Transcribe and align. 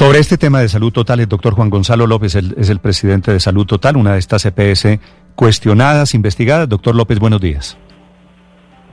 Sobre 0.00 0.18
este 0.18 0.38
tema 0.38 0.60
de 0.60 0.68
salud 0.70 0.94
total, 0.94 1.20
el 1.20 1.28
doctor 1.28 1.52
Juan 1.52 1.68
Gonzalo 1.68 2.06
López 2.06 2.34
es 2.34 2.70
el 2.70 2.78
presidente 2.78 3.32
de 3.32 3.38
Salud 3.38 3.66
Total, 3.66 3.98
una 3.98 4.14
de 4.14 4.18
estas 4.18 4.46
EPS 4.46 4.98
cuestionadas, 5.34 6.14
investigadas. 6.14 6.66
Doctor 6.70 6.94
López, 6.94 7.18
buenos 7.18 7.38
días. 7.38 7.76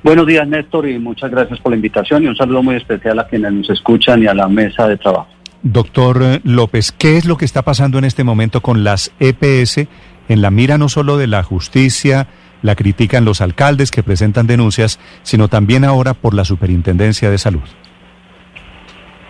Buenos 0.04 0.28
días, 0.28 0.46
Néstor, 0.46 0.90
y 0.90 1.00
muchas 1.00 1.32
gracias 1.32 1.62
por 1.62 1.72
la 1.72 1.78
invitación 1.78 2.24
y 2.24 2.28
un 2.28 2.36
saludo 2.36 2.62
muy 2.62 2.76
especial 2.76 3.18
a 3.20 3.28
quienes 3.30 3.54
nos 3.54 3.70
escuchan 3.70 4.22
y 4.22 4.28
a 4.28 4.34
la 4.34 4.50
mesa 4.50 4.86
de 4.86 4.98
trabajo. 4.98 5.30
Doctor 5.64 6.20
eh, 6.22 6.42
López, 6.44 6.92
¿qué 6.92 7.16
es 7.16 7.24
lo 7.24 7.38
que 7.38 7.46
está 7.46 7.62
pasando 7.62 7.98
en 7.98 8.04
este 8.04 8.26
momento 8.26 8.60
con 8.60 8.84
las 8.84 9.14
EPS 9.22 9.88
en 10.28 10.42
la 10.42 10.52
mira 10.52 10.78
no 10.78 10.90
solo 10.90 11.16
de 11.16 11.28
la 11.28 11.42
justicia, 11.42 12.28
la 12.62 12.76
critican 12.76 13.24
los 13.24 13.40
alcaldes 13.40 13.92
que 13.92 14.04
presentan 14.04 14.46
denuncias, 14.46 15.00
sino 15.24 15.48
también 15.48 15.86
ahora 15.86 16.16
por 16.16 16.34
la 16.34 16.44
Superintendencia 16.44 17.30
de 17.30 17.38
Salud? 17.38 17.64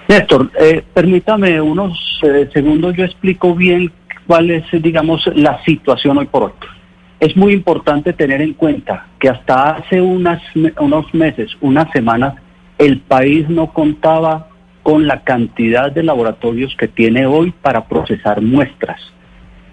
Néstor, 0.08 0.50
eh, 0.58 0.84
permítame 0.94 1.60
unos 1.60 2.21
eh, 2.24 2.50
segundos, 2.54 2.96
yo 2.96 3.04
explico 3.04 3.54
bien 3.54 3.92
cuál 4.25 4.50
es, 4.52 4.64
digamos, 4.71 5.28
la 5.36 5.61
situación 5.65 6.18
hoy 6.18 6.28
por 6.28 6.43
hoy. 6.43 6.52
Es 7.20 7.36
muy 7.36 7.52
importante 7.52 8.14
tener 8.14 8.42
en 8.42 8.54
cuenta 8.54 9.07
que 9.20 9.28
hasta 9.28 9.71
hace 9.71 10.00
unas, 10.00 10.42
unos 10.79 11.14
meses, 11.14 11.51
unas 11.60 11.92
semanas, 11.92 12.36
el 12.78 13.00
país 13.01 13.50
no 13.50 13.74
contaba 13.74 14.48
con 14.82 15.07
la 15.07 15.24
cantidad 15.24 15.92
de 15.92 16.04
laboratorios 16.04 16.74
que 16.78 16.87
tiene 16.87 17.26
hoy 17.26 17.51
para 17.62 17.86
procesar 17.89 18.42
muestras. 18.42 19.01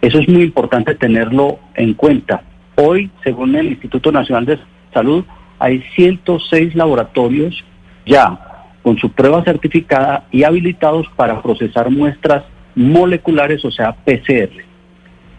Eso 0.01 0.19
es 0.19 0.29
muy 0.29 0.43
importante 0.43 0.97
tenerlo 0.97 1.61
en 1.75 1.95
cuenta. 1.95 2.43
Hoy, 2.75 3.09
según 3.23 3.55
el 3.55 3.67
Instituto 3.67 4.11
Nacional 4.11 4.47
de 4.47 4.59
Salud, 4.93 5.25
hay 5.61 5.85
106 5.95 6.75
laboratorios 6.75 7.63
ya 8.05 8.54
con 8.85 8.97
su 8.99 9.11
prueba 9.11 9.43
certificada 9.43 10.27
y 10.31 10.45
habilitados 10.45 11.09
para 11.17 11.43
procesar 11.43 11.91
muestras 11.91 12.45
moleculares, 12.77 13.65
o 13.65 13.73
sea, 13.73 13.93
PCR. 13.93 14.53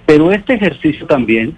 Pero 0.06 0.34
este 0.34 0.56
ejercicio 0.56 1.08
también 1.08 1.56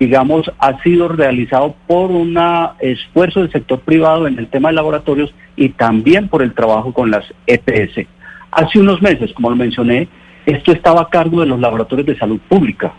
digamos, 0.00 0.50
ha 0.58 0.82
sido 0.82 1.08
realizado 1.08 1.76
por 1.86 2.10
un 2.10 2.36
esfuerzo 2.80 3.40
del 3.40 3.52
sector 3.52 3.80
privado 3.80 4.26
en 4.26 4.38
el 4.38 4.48
tema 4.48 4.70
de 4.70 4.76
laboratorios 4.76 5.32
y 5.56 5.68
también 5.68 6.28
por 6.28 6.42
el 6.42 6.54
trabajo 6.54 6.94
con 6.94 7.10
las 7.10 7.22
EPS. 7.46 8.06
Hace 8.50 8.80
unos 8.80 9.02
meses, 9.02 9.30
como 9.34 9.50
lo 9.50 9.56
mencioné, 9.56 10.08
esto 10.46 10.72
estaba 10.72 11.02
a 11.02 11.10
cargo 11.10 11.40
de 11.40 11.46
los 11.46 11.60
laboratorios 11.60 12.06
de 12.06 12.18
salud 12.18 12.40
pública, 12.48 12.94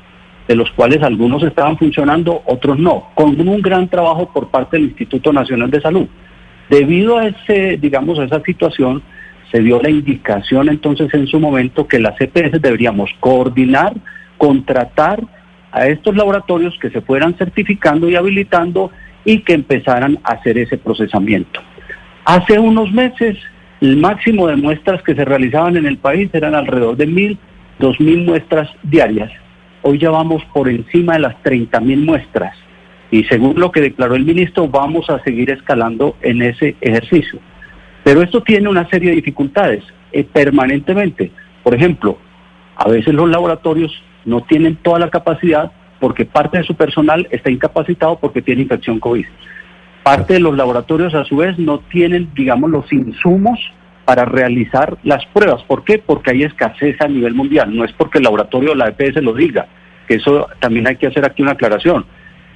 de 0.48 0.56
los 0.56 0.70
cuales 0.72 1.02
algunos 1.02 1.42
estaban 1.42 1.76
funcionando, 1.76 2.44
otros 2.46 2.78
no, 2.78 3.08
con 3.16 3.48
un 3.48 3.62
gran 3.64 3.88
trabajo 3.88 4.32
por 4.32 4.50
parte 4.50 4.78
del 4.78 4.90
Instituto 4.90 5.34
Nacional 5.34 5.72
de 5.72 5.82
Salud. 5.82 6.08
Debido 6.72 7.18
a 7.18 7.28
ese, 7.28 7.76
digamos, 7.76 8.18
a 8.18 8.24
esa 8.24 8.42
situación, 8.44 9.04
se 9.52 9.60
dio 9.60 9.82
la 9.82 9.90
indicación 9.90 10.70
entonces 10.70 11.14
en 11.14 11.28
su 11.28 11.38
momento 11.38 11.86
que 11.86 12.00
las 12.00 12.16
EPS 12.20 12.62
deberíamos 12.62 13.10
coordinar, 13.20 13.94
contratar 14.38 15.22
a 15.74 15.88
estos 15.88 16.16
laboratorios 16.16 16.80
que 16.82 16.90
se 16.90 17.02
fueran 17.02 17.36
certificando 17.38 18.10
y 18.10 18.16
habilitando 18.16 18.90
y 19.26 19.40
que 19.40 19.52
empezaran 19.52 20.18
a 20.24 20.32
hacer 20.36 20.58
ese 20.58 20.78
procesamiento. 20.78 21.60
Hace 22.24 22.58
unos 22.58 22.90
meses 22.94 23.38
el 23.82 23.98
máximo 23.98 24.48
de 24.48 24.56
muestras 24.56 25.04
que 25.04 25.14
se 25.14 25.26
realizaban 25.26 25.76
en 25.76 25.86
el 25.86 25.98
país 25.98 26.30
eran 26.32 26.56
alrededor 26.56 26.96
de 26.96 27.08
mil, 27.08 27.38
dos 27.80 28.00
mil 28.00 28.24
muestras 28.24 28.70
diarias. 28.84 29.30
Hoy 29.82 29.98
ya 29.98 30.10
vamos 30.10 30.42
por 30.54 30.70
encima 30.70 31.14
de 31.16 31.20
las 31.20 31.44
30 31.44 31.82
mil 31.82 32.06
muestras 32.06 32.56
y 33.12 33.26
según 33.26 33.60
lo 33.60 33.72
que 33.72 33.82
declaró 33.82 34.16
el 34.16 34.26
ministro 34.26 34.68
vamos 34.70 35.10
a 35.10 35.22
seguir 35.24 35.52
escalando 35.52 36.16
en 36.22 36.42
ese 36.42 36.76
ejercicio. 36.80 37.40
Pero 38.04 38.22
esto 38.24 38.42
tiene 38.42 38.70
una 38.70 38.90
serie 38.90 39.10
de 39.10 39.18
dificultades 39.18 39.84
eh, 40.12 40.24
permanentemente. 40.24 41.32
Por 41.62 41.76
ejemplo, 41.76 42.18
a 42.76 42.90
veces 42.90 43.14
los 43.14 43.30
laboratorios 43.30 43.92
no 44.26 44.42
tienen 44.42 44.78
toda 44.78 45.00
la 45.00 45.10
capacidad 45.10 45.72
porque 46.00 46.26
parte 46.26 46.58
de 46.58 46.64
su 46.64 46.76
personal 46.76 47.28
está 47.30 47.52
incapacitado 47.52 48.18
porque 48.18 48.42
tiene 48.42 48.64
infección 48.64 49.00
COVID. 49.00 49.26
Parte 50.04 50.34
de 50.34 50.40
los 50.40 50.58
laboratorios 50.58 51.14
a 51.14 51.26
su 51.26 51.38
vez 51.38 51.60
no 51.60 51.80
tienen, 51.80 52.30
digamos, 52.34 52.72
los 52.72 52.92
insumos 52.92 53.60
para 54.06 54.26
realizar 54.26 54.98
las 55.04 55.24
pruebas. 55.28 55.62
¿Por 55.64 55.84
qué? 55.84 56.00
Porque 56.00 56.32
hay 56.32 56.44
escasez 56.44 57.00
a 57.02 57.08
nivel 57.08 57.36
mundial. 57.36 57.76
No 57.76 57.86
es 57.86 57.92
porque 57.94 58.18
el 58.18 58.24
laboratorio 58.24 58.72
o 58.72 58.76
la 58.76 58.88
EPS 58.88 59.22
lo 59.22 59.34
diga, 59.34 59.68
que 60.08 60.16
eso 60.16 60.48
también 60.60 60.88
hay 60.88 60.96
que 60.96 61.08
hacer 61.08 61.24
aquí 61.24 61.44
una 61.44 61.52
aclaración. 61.52 62.06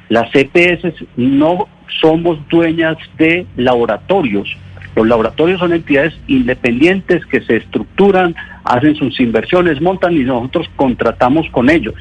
Las 0.09 0.29
EPS 0.33 1.03
no 1.17 1.67
somos 2.01 2.38
dueñas 2.49 2.97
de 3.17 3.45
laboratorios. 3.55 4.55
Los 4.95 5.07
laboratorios 5.07 5.59
son 5.59 5.73
entidades 5.73 6.13
independientes 6.27 7.25
que 7.25 7.41
se 7.41 7.57
estructuran, 7.57 8.35
hacen 8.63 8.95
sus 8.95 9.19
inversiones, 9.19 9.81
montan 9.81 10.16
y 10.16 10.23
nosotros 10.23 10.69
contratamos 10.75 11.49
con 11.49 11.69
ellos 11.69 11.95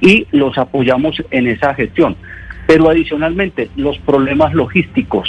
y 0.00 0.26
los 0.32 0.58
apoyamos 0.58 1.22
en 1.30 1.46
esa 1.46 1.74
gestión. 1.74 2.16
Pero 2.66 2.88
adicionalmente, 2.88 3.70
los 3.76 3.98
problemas 3.98 4.52
logísticos, 4.54 5.28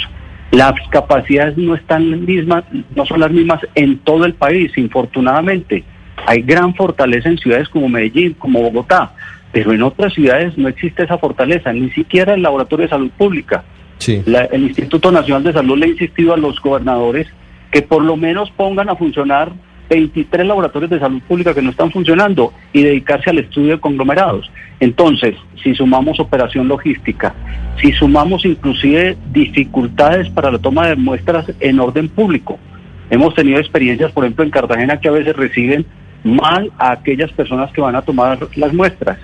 las 0.50 0.74
capacidades 0.90 1.56
no 1.56 1.74
están 1.74 2.24
mismas, 2.24 2.64
no 2.94 3.06
son 3.06 3.20
las 3.20 3.30
mismas 3.30 3.60
en 3.74 3.98
todo 3.98 4.24
el 4.24 4.34
país, 4.34 4.76
infortunadamente. 4.76 5.84
Hay 6.26 6.42
gran 6.42 6.74
fortaleza 6.74 7.28
en 7.28 7.38
ciudades 7.38 7.68
como 7.68 7.88
Medellín, 7.88 8.34
como 8.34 8.62
Bogotá, 8.62 9.12
pero 9.54 9.72
en 9.72 9.84
otras 9.84 10.12
ciudades 10.12 10.58
no 10.58 10.66
existe 10.66 11.04
esa 11.04 11.16
fortaleza, 11.16 11.72
ni 11.72 11.88
siquiera 11.90 12.34
el 12.34 12.42
Laboratorio 12.42 12.86
de 12.86 12.90
Salud 12.90 13.10
Pública. 13.16 13.62
el 14.04 14.64
Instituto 14.64 15.12
Nacional 15.12 15.44
de 15.44 15.52
Salud 15.52 15.78
le 15.78 15.86
ha 15.86 15.90
insistido 15.90 16.34
a 16.34 16.36
los 16.36 16.60
gobernadores 16.60 17.28
que 17.70 17.80
por 17.80 18.02
lo 18.02 18.16
menos 18.16 18.50
pongan 18.50 18.88
a 18.88 18.96
funcionar 18.96 19.52
23 19.88 20.44
laboratorios 20.44 20.90
de 20.90 20.98
salud 20.98 21.22
pública 21.28 21.54
que 21.54 21.62
no 21.62 21.70
están 21.70 21.92
funcionando 21.92 22.52
y 22.72 22.82
dedicarse 22.82 23.30
al 23.30 23.38
estudio 23.38 23.72
de 23.72 23.80
conglomerados. 23.80 24.50
Entonces, 24.80 25.36
si 25.62 25.72
sumamos 25.76 26.18
operación 26.18 26.66
logística, 26.66 27.32
si 27.80 27.92
sumamos 27.92 28.44
inclusive 28.44 29.16
dificultades 29.32 30.30
para 30.30 30.50
la 30.50 30.58
toma 30.58 30.88
de 30.88 30.96
muestras 30.96 31.46
en 31.60 31.78
orden 31.78 32.08
público, 32.08 32.58
hemos 33.08 33.36
tenido 33.36 33.60
experiencias, 33.60 34.10
por 34.10 34.24
ejemplo, 34.24 34.44
en 34.44 34.50
Cartagena 34.50 34.98
que 34.98 35.06
a 35.06 35.12
veces 35.12 35.36
reciben 35.36 35.86
mal 36.24 36.72
a 36.76 36.90
aquellas 36.90 37.30
personas 37.30 37.70
que 37.70 37.80
van 37.80 37.94
a 37.94 38.02
tomar 38.02 38.38
las 38.56 38.72
muestras. 38.72 39.18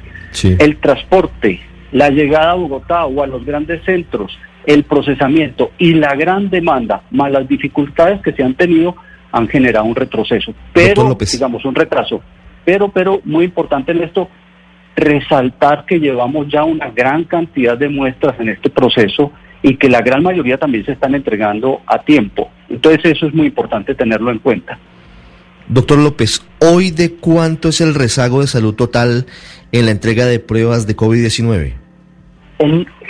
El 0.59 0.77
transporte, 0.79 1.61
la 1.93 2.11
llegada 2.11 2.53
a 2.53 2.55
Bogotá 2.55 3.07
o 3.07 3.23
a 3.23 3.27
los 3.27 3.45
grandes 3.45 3.83
centros, 3.85 4.37
el 4.67 4.85
procesamiento 4.85 5.73
y 5.79 5.95
la 5.95 6.15
gran 6.15 6.51
demanda, 6.51 7.03
más 7.11 7.33
las 7.33 7.49
dificultades 7.49 8.21
que 8.23 8.33
se 8.33 8.43
han 8.43 8.55
tenido, 8.55 8.95
han 9.33 9.49
generado 9.49 9.85
un 9.85 9.95
retroceso, 9.95 10.55
pero 10.73 11.17
digamos 11.33 11.65
un 11.65 11.75
retraso. 11.75 12.21
Pero, 12.65 12.89
pero 12.91 13.21
muy 13.25 13.45
importante 13.45 13.93
en 13.93 14.03
esto, 14.03 14.29
resaltar 14.97 15.87
que 15.87 15.99
llevamos 15.99 16.49
ya 16.49 16.65
una 16.65 16.91
gran 16.91 17.25
cantidad 17.25 17.77
de 17.79 17.89
muestras 17.89 18.39
en 18.39 18.51
este 18.51 18.71
proceso 18.71 19.33
y 19.62 19.77
que 19.77 19.89
la 19.89 20.01
gran 20.03 20.23
mayoría 20.23 20.59
también 20.59 20.85
se 20.85 20.93
están 20.93 21.15
entregando 21.15 21.81
a 21.87 21.99
tiempo. 21.99 22.51
Entonces 22.69 23.17
eso 23.17 23.27
es 23.27 23.35
muy 23.35 23.47
importante 23.47 23.95
tenerlo 23.95 24.31
en 24.31 24.39
cuenta. 24.39 24.79
Doctor 25.70 25.98
López, 25.98 26.44
¿hoy 26.58 26.91
de 26.91 27.14
cuánto 27.14 27.69
es 27.69 27.81
el 27.81 27.94
rezago 27.94 28.41
de 28.41 28.48
salud 28.48 28.75
total 28.75 29.26
en 29.70 29.86
la 29.86 29.92
entrega 29.92 30.26
de 30.26 30.41
pruebas 30.41 30.86
de 30.88 30.97
COVID-19? 30.97 31.75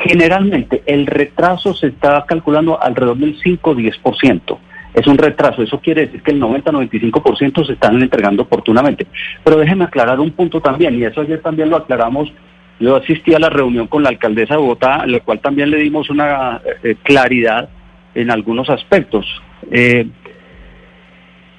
Generalmente 0.04 0.82
el 0.84 1.06
retraso 1.06 1.74
se 1.74 1.88
está 1.88 2.24
calculando 2.28 2.80
alrededor 2.80 3.16
del 3.16 3.40
5-10% 3.40 4.58
es 4.92 5.06
un 5.06 5.18
retraso. 5.18 5.62
Eso 5.62 5.80
quiere 5.80 6.06
decir 6.06 6.22
que 6.22 6.32
el 6.32 6.40
90-95% 6.40 7.66
se 7.66 7.72
están 7.74 8.00
entregando 8.02 8.42
oportunamente. 8.42 9.06
Pero 9.44 9.56
déjeme 9.56 9.84
aclarar 9.84 10.20
un 10.20 10.32
punto 10.32 10.60
también, 10.60 10.98
y 10.98 11.04
eso 11.04 11.20
ayer 11.20 11.40
también 11.40 11.70
lo 11.70 11.76
aclaramos. 11.76 12.30
Yo 12.78 12.96
asistí 12.96 13.34
a 13.34 13.38
la 13.38 13.50
reunión 13.50 13.86
con 13.86 14.02
la 14.02 14.08
alcaldesa 14.08 14.54
de 14.54 14.60
Bogotá, 14.60 15.02
en 15.04 15.12
la 15.12 15.20
cual 15.20 15.40
también 15.40 15.70
le 15.70 15.78
dimos 15.78 16.10
una 16.10 16.60
eh, 16.82 16.96
claridad 17.02 17.68
en 18.14 18.30
algunos 18.30 18.68
aspectos. 18.68 19.26
Eh, 19.70 20.06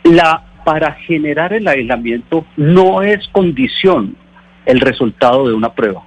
la, 0.03 0.43
para 0.63 0.93
generar 0.93 1.53
el 1.53 1.67
aislamiento 1.67 2.45
no 2.57 3.01
es 3.01 3.27
condición 3.29 4.15
el 4.65 4.79
resultado 4.79 5.47
de 5.47 5.53
una 5.53 5.73
prueba. 5.73 6.03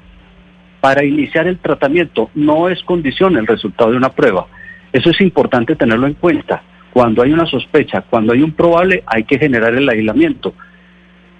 Para 0.81 1.05
iniciar 1.05 1.47
el 1.47 1.59
tratamiento 1.59 2.31
no 2.35 2.69
es 2.69 2.83
condición 2.83 3.37
el 3.37 3.47
resultado 3.47 3.91
de 3.91 3.97
una 3.97 4.11
prueba. 4.11 4.47
Eso 4.93 5.11
es 5.11 5.21
importante 5.21 5.77
tenerlo 5.77 6.07
en 6.07 6.15
cuenta. 6.15 6.63
Cuando 6.93 7.23
hay 7.23 7.33
una 7.33 7.47
sospecha, 7.47 8.03
cuando 8.03 8.33
hay 8.33 8.43
un 8.43 8.53
probable, 8.53 9.03
hay 9.07 9.25
que 9.25 9.39
generar 9.39 9.75
el 9.75 9.89
aislamiento. 9.89 10.55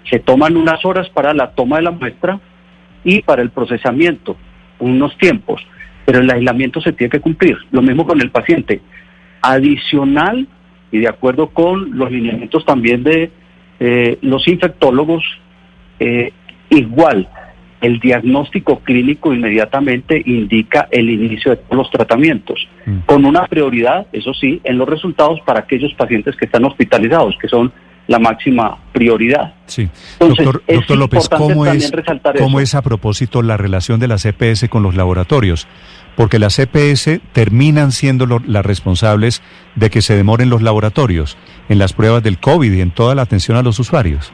Se 0.09 0.19
toman 0.19 0.57
unas 0.57 0.83
horas 0.83 1.09
para 1.09 1.33
la 1.33 1.51
toma 1.51 1.77
de 1.77 1.83
la 1.83 1.91
muestra 1.91 2.39
y 3.03 3.21
para 3.21 3.41
el 3.41 3.51
procesamiento, 3.51 4.35
unos 4.79 5.17
tiempos, 5.17 5.65
pero 6.05 6.19
el 6.19 6.29
aislamiento 6.29 6.81
se 6.81 6.91
tiene 6.91 7.11
que 7.11 7.21
cumplir. 7.21 7.57
Lo 7.71 7.81
mismo 7.81 8.05
con 8.05 8.19
el 8.19 8.31
paciente. 8.31 8.81
Adicional 9.41 10.47
y 10.95 10.99
de 10.99 11.09
acuerdo 11.09 11.47
con 11.47 11.97
los 11.97 12.09
lineamientos 12.09 12.63
también 12.63 13.03
de 13.03 13.29
eh, 13.81 14.17
los 14.21 14.47
infectólogos, 14.47 15.23
eh, 15.99 16.31
igual 16.69 17.27
el 17.81 17.99
diagnóstico 17.99 18.79
clínico 18.79 19.33
inmediatamente 19.33 20.21
indica 20.25 20.87
el 20.89 21.09
inicio 21.09 21.51
de 21.51 21.57
todos 21.57 21.75
los 21.75 21.91
tratamientos, 21.91 22.65
mm. 22.85 22.99
con 23.05 23.25
una 23.25 23.45
prioridad, 23.47 24.07
eso 24.13 24.33
sí, 24.33 24.61
en 24.63 24.77
los 24.77 24.87
resultados 24.87 25.41
para 25.45 25.59
aquellos 25.59 25.93
pacientes 25.95 26.37
que 26.37 26.45
están 26.45 26.63
hospitalizados, 26.63 27.35
que 27.41 27.49
son 27.49 27.73
la 28.07 28.17
máxima 28.17 28.77
prioridad. 28.93 29.53
Sí. 29.65 29.89
doctor, 30.17 30.61
López, 30.97 31.27
¿cómo, 31.27 31.65
es, 31.65 31.91
¿cómo 32.37 32.61
es 32.61 32.73
a 32.73 32.81
propósito 32.81 33.41
la 33.41 33.57
relación 33.57 33.99
de 33.99 34.07
la 34.07 34.15
CPS 34.17 34.69
con 34.69 34.81
los 34.81 34.95
laboratorios? 34.95 35.67
Porque 36.15 36.39
las 36.39 36.55
CPS 36.55 37.19
terminan 37.33 37.91
siendo 37.91 38.25
las 38.47 38.65
responsables 38.65 39.41
de 39.75 39.89
que 39.89 40.01
se 40.01 40.15
demoren 40.15 40.49
los 40.49 40.61
laboratorios 40.61 41.37
en 41.67 41.77
las 41.77 41.93
pruebas 41.93 42.23
del 42.23 42.39
COVID 42.39 42.71
y 42.71 42.81
en 42.81 42.91
toda 42.91 43.15
la 43.15 43.23
atención 43.23 43.57
a 43.57 43.63
los 43.63 43.79
usuarios. 43.79 44.31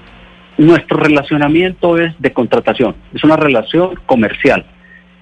Nuestro 0.58 0.98
relacionamiento 0.98 1.98
es 1.98 2.14
de 2.20 2.34
contratación, 2.34 2.96
es 3.14 3.24
una 3.24 3.36
relación 3.36 3.96
comercial. 4.06 4.66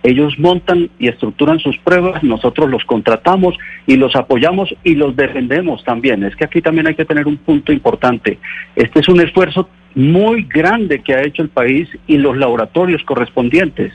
Ellos 0.02 0.40
montan 0.40 0.90
y 0.98 1.10
estructuran 1.10 1.60
sus 1.60 1.78
pruebas, 1.78 2.24
nosotros 2.24 2.70
los 2.70 2.86
contratamos 2.86 3.56
y 3.86 3.98
los 3.98 4.16
apoyamos 4.16 4.74
y 4.84 4.96
los 4.96 5.16
defendemos 5.16 5.84
también. 5.84 6.24
Es 6.24 6.36
que 6.38 6.46
aquí 6.46 6.62
también 6.62 6.88
hay 6.88 6.96
que 6.96 7.04
tener 7.04 7.28
un 7.28 7.38
punto 7.38 7.74
importante. 7.74 8.40
Este 8.76 9.02
es 9.02 9.10
un 9.10 9.20
esfuerzo 9.20 9.70
muy 9.96 10.44
grande 10.44 11.02
que 11.02 11.16
ha 11.16 11.24
hecho 11.24 11.42
el 11.42 11.50
país 11.50 11.90
y 12.08 12.18
los 12.18 12.38
laboratorios 12.38 13.04
correspondientes 13.04 13.92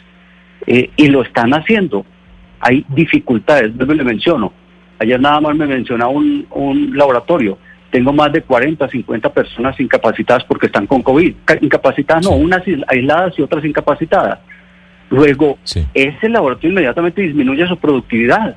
eh, 0.66 0.90
y 0.96 1.08
lo 1.08 1.22
están 1.22 1.54
haciendo. 1.54 2.04
Hay 2.64 2.84
dificultades, 2.88 3.74
no 3.74 3.94
le 3.94 4.02
menciono. 4.02 4.52
Ayer 4.98 5.20
nada 5.20 5.40
más 5.40 5.54
me 5.54 5.66
mencionaba 5.66 6.10
un, 6.10 6.46
un 6.50 6.96
laboratorio 6.96 7.58
tengo 7.94 8.12
más 8.12 8.32
de 8.32 8.42
40, 8.42 8.88
50 8.88 9.32
personas 9.32 9.78
incapacitadas 9.78 10.42
porque 10.42 10.66
están 10.66 10.84
con 10.84 11.00
COVID. 11.00 11.32
Incapacitadas 11.60 12.24
no, 12.24 12.32
unas 12.32 12.64
aisladas 12.88 13.38
y 13.38 13.42
otras 13.42 13.64
incapacitadas. 13.64 14.40
Luego, 15.10 15.58
ese 15.94 16.28
laboratorio 16.28 16.70
inmediatamente 16.70 17.22
disminuye 17.22 17.64
su 17.68 17.76
productividad. 17.76 18.56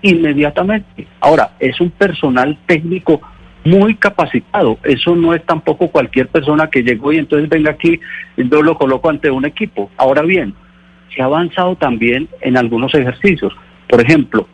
Inmediatamente. 0.00 1.06
Ahora, 1.20 1.50
es 1.60 1.78
un 1.82 1.90
personal 1.90 2.56
técnico 2.64 3.20
muy 3.62 3.94
capacitado. 3.94 4.78
Eso 4.82 5.14
no 5.14 5.34
es 5.34 5.44
tampoco 5.44 5.88
cualquier 5.88 6.28
persona 6.28 6.70
que 6.70 6.82
llegó 6.82 7.12
y 7.12 7.18
entonces 7.18 7.46
venga 7.50 7.72
aquí, 7.72 8.00
yo 8.38 8.62
lo 8.62 8.78
coloco 8.78 9.10
ante 9.10 9.30
un 9.30 9.44
equipo. 9.44 9.90
Ahora 9.98 10.22
bien, 10.22 10.54
se 11.14 11.22
ha 11.22 11.26
avanzado 11.26 11.76
también 11.76 12.28
en 12.40 12.56
algunos 12.56 12.94
ejercicios. 12.94 13.52
Por 13.88 14.00
ejemplo, 14.00 14.48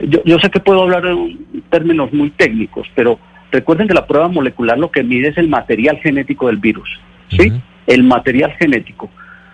yo, 0.00 0.20
yo 0.24 0.38
sé 0.38 0.50
que 0.50 0.60
puedo 0.60 0.82
hablar 0.82 1.06
en 1.06 1.62
términos 1.70 2.12
muy 2.12 2.30
técnicos, 2.30 2.86
pero 2.94 3.18
Recuerden 3.54 3.86
que 3.86 3.94
la 3.94 4.04
prueba 4.04 4.26
molecular 4.26 4.76
lo 4.76 4.90
que 4.90 5.04
mide 5.04 5.28
es 5.28 5.38
el 5.38 5.46
material 5.46 5.98
genético 5.98 6.48
del 6.48 6.56
virus, 6.56 6.88
¿sí? 7.28 7.52
El 7.86 8.02
material 8.02 8.50
genético. 8.58 9.08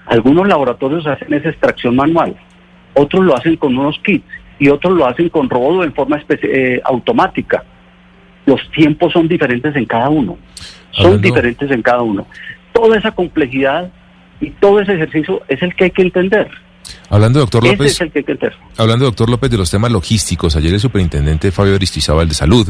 Algunos 0.06 0.49
laboratorios 0.49 1.06
hacen 1.06 1.35
esa 1.35 1.50
extracción 1.50 1.97
manual, 1.97 2.35
otros 2.94 3.23
lo 3.23 3.37
hacen 3.37 3.56
con 3.56 3.76
unos 3.76 3.99
kits 3.99 4.25
y 4.58 4.70
otros 4.70 4.96
lo 4.96 5.05
hacen 5.06 5.29
con 5.29 5.50
robot 5.50 5.85
en 5.85 5.93
forma 5.93 6.19
eh, 6.31 6.81
automática. 6.82 7.62
Los 8.46 8.70
tiempos 8.70 9.12
son 9.12 9.29
diferentes 9.29 9.76
en 9.76 9.85
cada 9.85 10.08
uno, 10.08 10.38
son 10.93 11.20
diferentes 11.20 11.70
en 11.70 11.82
cada 11.82 12.00
uno. 12.00 12.26
Toda 12.73 12.96
esa 12.96 13.11
complejidad 13.11 13.93
y 14.40 14.50
todo 14.50 14.81
ese 14.81 14.94
ejercicio 14.94 15.42
es 15.48 15.62
el 15.62 15.75
que 15.75 15.84
hay 15.84 15.90
que 15.90 16.02
entender. 16.02 16.48
Hablando, 17.08 17.40
doctor 17.40 17.64
López, 17.64 17.98
hablando, 18.76 19.04
doctor 19.04 19.28
López, 19.28 19.50
de 19.50 19.58
los 19.58 19.70
temas 19.70 19.90
logísticos, 19.90 20.54
ayer 20.54 20.72
el 20.72 20.81
superintendente 20.81 21.50
Fabio 21.50 21.75
Aristizábal 21.75 22.28
de 22.28 22.34
Salud 22.34 22.69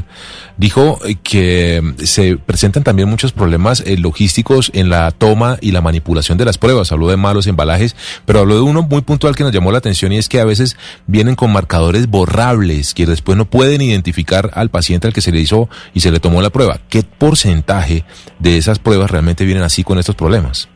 dijo 0.57 0.99
eh, 1.05 1.17
que 1.23 1.81
mm, 1.83 2.05
se 2.05 2.39
presentan 2.39 2.83
también 2.83 3.09
muchos 3.09 3.33
problemas 3.33 3.83
eh, 3.87 3.99
logísticos 3.99 4.71
en 4.75 4.89
la 4.89 5.11
toma 5.11 5.59
y 5.61 5.73
la 5.73 5.83
manipulación 5.83 6.39
de 6.39 6.47
las 6.47 6.57
pruebas. 6.57 6.91
Habló 6.91 7.09
de 7.09 7.19
malos 7.19 7.47
embalajes, 7.47 7.95
pero 8.25 8.41
habló 8.41 8.55
de 8.55 8.63
uno 8.63 8.83
muy 8.83 9.03
puntual 9.03 9.37
que 9.37 9.45
nos 9.45 9.53
llamó 9.53 9.73
la 9.73 9.79
atención 9.79 10.13
y 10.13 10.17
es 10.17 10.29
que 10.29 10.41
a 10.41 10.47
veces 10.47 10.77
vienen 11.07 11.35
con 11.35 11.53
marcadores 11.53 12.07
borrables 12.07 12.95
que 12.95 13.05
después 13.05 13.37
no 13.37 13.45
pueden 13.45 13.83
identificar 13.83 14.51
al 14.55 14.71
paciente 14.71 15.07
al 15.07 15.13
que 15.13 15.21
se 15.21 15.33
le 15.33 15.41
hizo 15.41 15.69
y 15.93 16.01
se 16.01 16.11
le 16.11 16.19
tomó 16.19 16.41
la 16.41 16.51
prueba. 16.51 16.81
¿Qué 16.89 17.03
porcentaje 17.03 18.05
de 18.39 18.57
esas 18.57 18.79
pruebas 18.79 19.11
realmente 19.11 19.45
vienen 19.45 19.65
así 19.65 19.85
con 19.85 19.99
estos 19.99 20.15
problemas? 20.15 20.69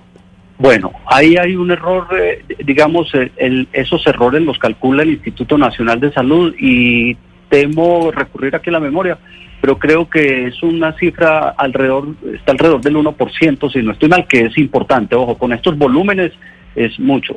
Bueno, 0.57 0.93
ahí 1.07 1.37
hay 1.37 1.57
un 1.57 1.71
error, 1.71 2.07
eh, 2.17 2.45
digamos, 2.65 3.13
eh, 3.15 3.67
esos 3.73 4.07
errores 4.07 4.41
los 4.43 4.59
calcula 4.59 5.03
el 5.03 5.11
Instituto 5.11 5.59
Nacional 5.59 5.99
de 5.99 6.13
Salud 6.13 6.55
y 6.59 7.17
temo 7.49 8.13
recurrir 8.13 8.55
aquí 8.55 8.71
a 8.71 8.75
la 8.75 8.81
memoria, 8.81 9.19
pero 9.61 9.79
creo 9.79 10.09
que 10.09 10.47
es 10.47 10.63
una 10.63 10.93
cifra 10.93 11.51
alrededor, 11.51 12.15
está 12.35 12.53
alrededor 12.53 12.81
del 12.83 12.97
1%, 12.97 13.73
si 13.73 13.83
no 13.83 13.93
estoy 13.93 14.09
mal, 14.09 14.27
que 14.29 14.43
es 14.43 14.59
importante. 14.59 15.17
Ojo, 15.17 15.37
con 15.37 15.53
estos 15.53 15.77
volúmenes 15.77 16.33
es 16.77 16.99
mucho. 17.01 17.37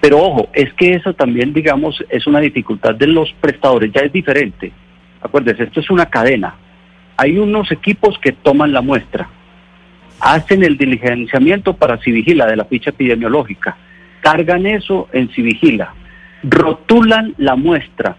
Pero 0.00 0.18
ojo, 0.18 0.48
es 0.52 0.72
que 0.74 0.92
eso 0.92 1.14
también, 1.14 1.52
digamos, 1.52 2.04
es 2.08 2.26
una 2.26 2.40
dificultad 2.40 2.94
de 2.94 3.06
los 3.06 3.32
prestadores, 3.40 3.92
ya 3.92 4.02
es 4.02 4.12
diferente. 4.12 4.72
Acuérdense, 5.20 5.64
esto 5.64 5.80
es 5.80 5.90
una 5.90 6.06
cadena. 6.06 6.54
Hay 7.16 7.38
unos 7.38 7.72
equipos 7.72 8.18
que 8.18 8.32
toman 8.32 8.72
la 8.72 8.80
muestra, 8.80 9.28
hacen 10.20 10.62
el 10.62 10.76
diligenciamiento 10.76 11.74
para 11.74 11.98
Civigila 11.98 12.46
de 12.46 12.56
la 12.56 12.64
ficha 12.64 12.90
epidemiológica, 12.90 13.76
cargan 14.20 14.66
eso 14.66 15.08
en 15.12 15.28
Civigila, 15.30 15.94
rotulan 16.42 17.34
la 17.38 17.56
muestra, 17.56 18.16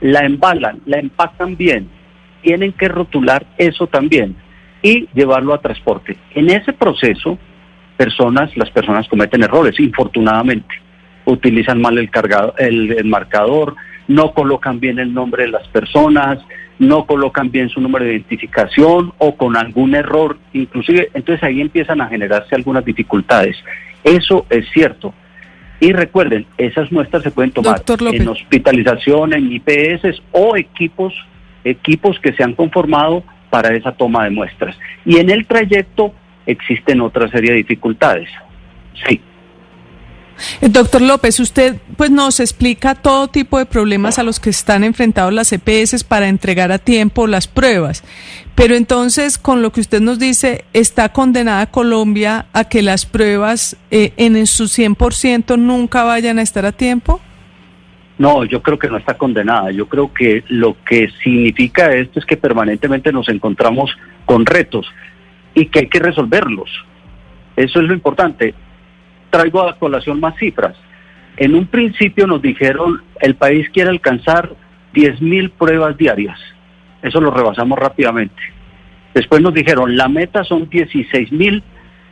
la 0.00 0.24
embalan, 0.24 0.80
la 0.86 0.98
empacan 0.98 1.56
bien, 1.56 1.88
tienen 2.42 2.72
que 2.72 2.88
rotular 2.88 3.46
eso 3.56 3.86
también 3.86 4.36
y 4.82 5.08
llevarlo 5.14 5.54
a 5.54 5.60
transporte. 5.60 6.16
En 6.34 6.50
ese 6.50 6.72
proceso, 6.72 7.38
personas, 7.96 8.56
las 8.56 8.70
personas 8.70 9.08
cometen 9.08 9.42
errores, 9.42 9.78
infortunadamente. 9.78 10.74
Utilizan 11.24 11.80
mal 11.80 11.98
el, 11.98 12.10
cargado, 12.10 12.54
el 12.58 13.04
marcador, 13.04 13.76
no 14.08 14.32
colocan 14.32 14.80
bien 14.80 14.98
el 14.98 15.14
nombre 15.14 15.44
de 15.44 15.50
las 15.50 15.68
personas, 15.68 16.38
no 16.82 17.06
colocan 17.06 17.52
bien 17.52 17.68
su 17.68 17.80
número 17.80 18.04
de 18.04 18.14
identificación 18.14 19.12
o 19.18 19.36
con 19.36 19.56
algún 19.56 19.94
error, 19.94 20.36
inclusive, 20.52 21.10
entonces 21.14 21.40
ahí 21.44 21.60
empiezan 21.60 22.00
a 22.00 22.08
generarse 22.08 22.56
algunas 22.56 22.84
dificultades. 22.84 23.56
Eso 24.02 24.46
es 24.50 24.68
cierto. 24.72 25.14
Y 25.78 25.92
recuerden, 25.92 26.44
esas 26.58 26.90
muestras 26.90 27.22
se 27.22 27.30
pueden 27.30 27.52
tomar 27.52 27.82
en 27.88 28.28
hospitalización, 28.28 29.32
en 29.32 29.52
IPS 29.52 30.22
o 30.32 30.56
equipos, 30.56 31.14
equipos 31.62 32.18
que 32.18 32.32
se 32.32 32.42
han 32.42 32.54
conformado 32.54 33.22
para 33.48 33.72
esa 33.76 33.92
toma 33.92 34.24
de 34.24 34.30
muestras. 34.30 34.76
Y 35.04 35.18
en 35.18 35.30
el 35.30 35.46
trayecto 35.46 36.12
existen 36.46 37.00
otra 37.00 37.28
serie 37.28 37.52
de 37.52 37.58
dificultades. 37.58 38.28
Sí. 39.06 39.20
Eh, 40.60 40.68
doctor 40.68 41.02
López, 41.02 41.40
usted 41.40 41.76
pues 41.96 42.10
nos 42.10 42.40
explica 42.40 42.94
todo 42.94 43.28
tipo 43.28 43.58
de 43.58 43.66
problemas 43.66 44.18
a 44.18 44.22
los 44.22 44.40
que 44.40 44.50
están 44.50 44.84
enfrentados 44.84 45.32
las 45.32 45.52
EPS 45.52 46.04
para 46.04 46.28
entregar 46.28 46.72
a 46.72 46.78
tiempo 46.78 47.26
las 47.26 47.48
pruebas. 47.48 48.04
Pero 48.54 48.74
entonces, 48.74 49.38
con 49.38 49.62
lo 49.62 49.72
que 49.72 49.80
usted 49.80 50.00
nos 50.00 50.18
dice, 50.18 50.64
¿está 50.72 51.10
condenada 51.10 51.66
Colombia 51.66 52.46
a 52.52 52.64
que 52.64 52.82
las 52.82 53.06
pruebas 53.06 53.76
eh, 53.90 54.12
en 54.16 54.46
su 54.46 54.64
100% 54.64 55.58
nunca 55.58 56.04
vayan 56.04 56.38
a 56.38 56.42
estar 56.42 56.66
a 56.66 56.72
tiempo? 56.72 57.20
No, 58.18 58.44
yo 58.44 58.62
creo 58.62 58.78
que 58.78 58.88
no 58.88 58.98
está 58.98 59.14
condenada. 59.14 59.70
Yo 59.70 59.88
creo 59.88 60.12
que 60.12 60.44
lo 60.48 60.76
que 60.84 61.08
significa 61.22 61.92
esto 61.92 62.20
es 62.20 62.26
que 62.26 62.36
permanentemente 62.36 63.10
nos 63.10 63.28
encontramos 63.28 63.90
con 64.26 64.46
retos 64.46 64.86
y 65.54 65.66
que 65.66 65.80
hay 65.80 65.88
que 65.88 65.98
resolverlos. 65.98 66.70
Eso 67.56 67.80
es 67.80 67.86
lo 67.86 67.94
importante 67.94 68.54
traigo 69.32 69.66
a 69.66 69.78
colación 69.78 70.20
más 70.20 70.36
cifras. 70.36 70.76
En 71.38 71.54
un 71.54 71.66
principio 71.66 72.26
nos 72.26 72.42
dijeron 72.42 73.02
el 73.20 73.34
país 73.34 73.68
quiere 73.70 73.88
alcanzar 73.88 74.50
10.000 74.94 75.50
pruebas 75.58 75.96
diarias. 75.96 76.38
Eso 77.02 77.20
lo 77.20 77.30
rebasamos 77.30 77.78
rápidamente. 77.78 78.40
Después 79.14 79.40
nos 79.40 79.54
dijeron 79.54 79.96
la 79.96 80.08
meta 80.08 80.44
son 80.44 80.68
16.000 80.68 81.62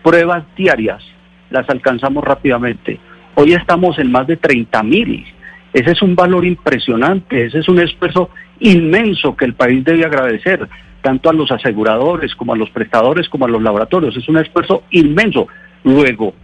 pruebas 0.02 0.44
diarias. 0.56 1.04
Las 1.50 1.68
alcanzamos 1.68 2.24
rápidamente. 2.24 2.98
Hoy 3.34 3.52
estamos 3.52 3.98
en 3.98 4.10
más 4.10 4.26
de 4.26 4.40
30.000. 4.40 5.26
Ese 5.74 5.90
es 5.90 6.02
un 6.02 6.16
valor 6.16 6.44
impresionante, 6.44 7.44
ese 7.44 7.58
es 7.58 7.68
un 7.68 7.80
esfuerzo 7.80 8.30
inmenso 8.58 9.36
que 9.36 9.44
el 9.44 9.54
país 9.54 9.84
debe 9.84 10.04
agradecer, 10.04 10.68
tanto 11.02 11.28
a 11.28 11.32
los 11.32 11.52
aseguradores 11.52 12.34
como 12.34 12.54
a 12.54 12.56
los 12.56 12.70
prestadores 12.70 13.28
como 13.28 13.44
a 13.44 13.48
los 13.48 13.62
laboratorios. 13.62 14.16
Es 14.16 14.28
un 14.28 14.38
esfuerzo 14.38 14.84
inmenso. 14.90 15.46
Luego, 15.84 16.34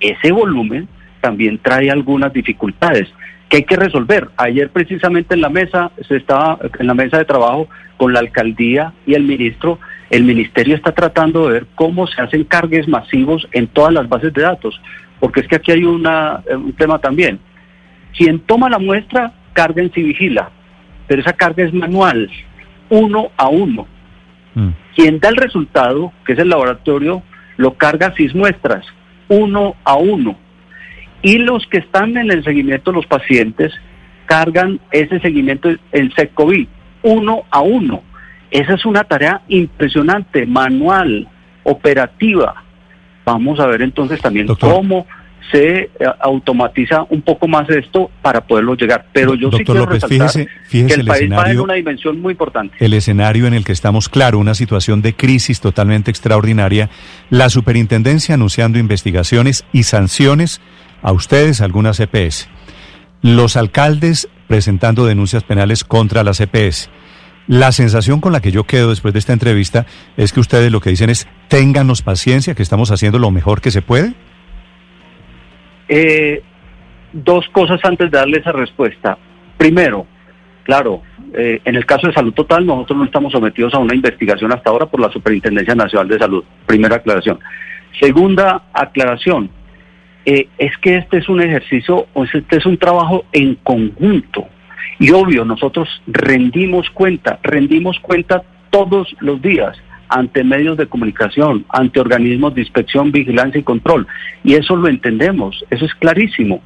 ese 0.00 0.32
volumen 0.32 0.88
también 1.20 1.58
trae 1.58 1.90
algunas 1.90 2.32
dificultades 2.32 3.08
que 3.48 3.58
hay 3.58 3.64
que 3.64 3.76
resolver. 3.76 4.28
Ayer 4.36 4.70
precisamente 4.70 5.34
en 5.34 5.40
la 5.40 5.48
mesa 5.48 5.90
se 6.06 6.16
estaba 6.16 6.58
en 6.78 6.86
la 6.86 6.94
mesa 6.94 7.18
de 7.18 7.24
trabajo 7.24 7.68
con 7.96 8.12
la 8.12 8.20
alcaldía 8.20 8.92
y 9.06 9.14
el 9.14 9.24
ministro, 9.24 9.78
el 10.10 10.24
ministerio 10.24 10.76
está 10.76 10.92
tratando 10.92 11.46
de 11.46 11.54
ver 11.54 11.66
cómo 11.74 12.06
se 12.06 12.20
hacen 12.20 12.44
cargues 12.44 12.86
masivos 12.88 13.46
en 13.52 13.66
todas 13.66 13.92
las 13.92 14.08
bases 14.08 14.32
de 14.32 14.42
datos, 14.42 14.80
porque 15.18 15.40
es 15.40 15.48
que 15.48 15.56
aquí 15.56 15.72
hay 15.72 15.84
una, 15.84 16.42
un 16.50 16.72
tema 16.74 16.98
también. 16.98 17.40
Quien 18.16 18.40
toma 18.40 18.70
la 18.70 18.78
muestra 18.78 19.32
carga 19.52 19.82
en 19.82 19.92
sí 19.92 20.02
vigila, 20.02 20.50
pero 21.06 21.20
esa 21.20 21.32
carga 21.32 21.64
es 21.64 21.72
manual, 21.72 22.30
uno 22.90 23.30
a 23.36 23.48
uno. 23.48 23.86
Mm. 24.54 24.68
Quien 24.94 25.20
da 25.20 25.28
el 25.30 25.36
resultado, 25.36 26.12
que 26.24 26.34
es 26.34 26.38
el 26.38 26.48
laboratorio, 26.48 27.22
lo 27.56 27.74
carga 27.74 28.14
seis 28.16 28.34
muestras 28.34 28.84
uno 29.28 29.76
a 29.84 29.96
uno. 29.96 30.36
Y 31.22 31.38
los 31.38 31.66
que 31.66 31.78
están 31.78 32.16
en 32.16 32.30
el 32.30 32.44
seguimiento 32.44 32.90
de 32.90 32.96
los 32.96 33.06
pacientes 33.06 33.72
cargan 34.26 34.78
ese 34.92 35.20
seguimiento 35.20 35.70
en 35.92 36.12
SECOVID, 36.12 36.68
uno 37.02 37.44
a 37.50 37.60
uno. 37.60 38.02
Esa 38.50 38.74
es 38.74 38.84
una 38.86 39.04
tarea 39.04 39.42
impresionante, 39.48 40.46
manual. 40.46 41.28
operativa. 41.64 42.64
Vamos 43.26 43.60
a 43.60 43.66
ver 43.66 43.82
entonces 43.82 44.22
también 44.22 44.46
cómo 44.58 45.06
se 45.50 45.78
eh, 45.78 45.90
automatiza 46.20 47.06
un 47.10 47.22
poco 47.22 47.48
más 47.48 47.68
esto 47.70 48.10
para 48.22 48.40
poderlo 48.42 48.74
llegar. 48.74 49.06
Pero 49.12 49.34
yo 49.34 49.50
sí 49.50 49.64
quiero 49.64 49.86
resaltar 49.86 50.30
que 50.70 50.80
el, 50.80 51.04
país 51.04 51.30
va 51.32 51.50
en 51.50 51.60
una 51.60 51.74
dimensión 51.74 52.20
muy 52.20 52.32
importante. 52.32 52.76
El 52.80 52.94
escenario 52.94 53.46
en 53.46 53.54
el 53.54 53.64
que 53.64 53.72
estamos, 53.72 54.08
claro, 54.08 54.38
una 54.38 54.54
situación 54.54 55.02
de 55.02 55.14
crisis 55.14 55.60
totalmente 55.60 56.10
extraordinaria. 56.10 56.90
La 57.30 57.48
superintendencia 57.48 58.34
anunciando 58.34 58.78
investigaciones 58.78 59.64
y 59.72 59.84
sanciones 59.84 60.60
a 61.02 61.12
ustedes, 61.12 61.60
algunas 61.60 62.00
EPS. 62.00 62.48
Los 63.22 63.56
alcaldes 63.56 64.28
presentando 64.46 65.06
denuncias 65.06 65.44
penales 65.44 65.84
contra 65.84 66.24
las 66.24 66.40
EPS. 66.40 66.90
La 67.46 67.72
sensación 67.72 68.20
con 68.20 68.32
la 68.32 68.40
que 68.40 68.52
yo 68.52 68.64
quedo 68.64 68.90
después 68.90 69.14
de 69.14 69.20
esta 69.20 69.32
entrevista 69.32 69.86
es 70.18 70.34
que 70.34 70.40
ustedes 70.40 70.70
lo 70.70 70.80
que 70.80 70.90
dicen 70.90 71.08
es, 71.08 71.26
ténganos 71.48 72.02
paciencia, 72.02 72.54
que 72.54 72.62
estamos 72.62 72.90
haciendo 72.90 73.18
lo 73.18 73.30
mejor 73.30 73.62
que 73.62 73.70
se 73.70 73.80
puede. 73.80 74.14
Eh, 75.88 76.42
dos 77.12 77.48
cosas 77.48 77.80
antes 77.84 78.10
de 78.10 78.18
darle 78.18 78.38
esa 78.38 78.52
respuesta. 78.52 79.16
Primero, 79.56 80.06
claro, 80.64 81.02
eh, 81.34 81.60
en 81.64 81.74
el 81.74 81.86
caso 81.86 82.06
de 82.06 82.12
salud 82.12 82.32
total, 82.32 82.66
nosotros 82.66 82.98
no 82.98 83.04
estamos 83.04 83.32
sometidos 83.32 83.74
a 83.74 83.78
una 83.78 83.94
investigación 83.94 84.52
hasta 84.52 84.70
ahora 84.70 84.86
por 84.86 85.00
la 85.00 85.10
Superintendencia 85.10 85.74
Nacional 85.74 86.08
de 86.08 86.18
Salud. 86.18 86.44
Primera 86.66 86.96
aclaración. 86.96 87.38
Segunda 87.98 88.64
aclaración, 88.72 89.50
eh, 90.24 90.48
es 90.58 90.76
que 90.78 90.96
este 90.96 91.18
es 91.18 91.28
un 91.28 91.40
ejercicio, 91.40 92.06
o 92.12 92.24
este 92.24 92.56
es 92.56 92.66
un 92.66 92.76
trabajo 92.76 93.24
en 93.32 93.54
conjunto. 93.56 94.46
Y 94.98 95.10
obvio, 95.10 95.44
nosotros 95.44 95.88
rendimos 96.06 96.90
cuenta, 96.90 97.38
rendimos 97.42 97.98
cuenta 98.00 98.42
todos 98.70 99.14
los 99.20 99.40
días 99.40 99.76
ante 100.08 100.44
medios 100.44 100.76
de 100.76 100.86
comunicación, 100.86 101.64
ante 101.68 102.00
organismos 102.00 102.54
de 102.54 102.62
inspección, 102.62 103.12
vigilancia 103.12 103.60
y 103.60 103.64
control. 103.64 104.06
Y 104.44 104.54
eso 104.54 104.76
lo 104.76 104.88
entendemos, 104.88 105.64
eso 105.70 105.84
es 105.84 105.94
clarísimo. 105.94 106.62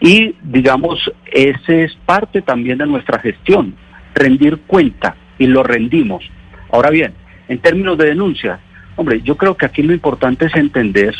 Y 0.00 0.34
digamos, 0.42 1.10
ese 1.32 1.84
es 1.84 1.94
parte 2.06 2.42
también 2.42 2.78
de 2.78 2.86
nuestra 2.86 3.18
gestión, 3.18 3.74
rendir 4.14 4.58
cuenta, 4.66 5.16
y 5.38 5.46
lo 5.46 5.62
rendimos. 5.62 6.24
Ahora 6.70 6.90
bien, 6.90 7.14
en 7.48 7.58
términos 7.58 7.98
de 7.98 8.06
denuncia, 8.06 8.60
hombre, 8.96 9.20
yo 9.22 9.36
creo 9.36 9.56
que 9.56 9.66
aquí 9.66 9.82
lo 9.82 9.92
importante 9.92 10.46
es 10.46 10.54
entender, 10.54 11.14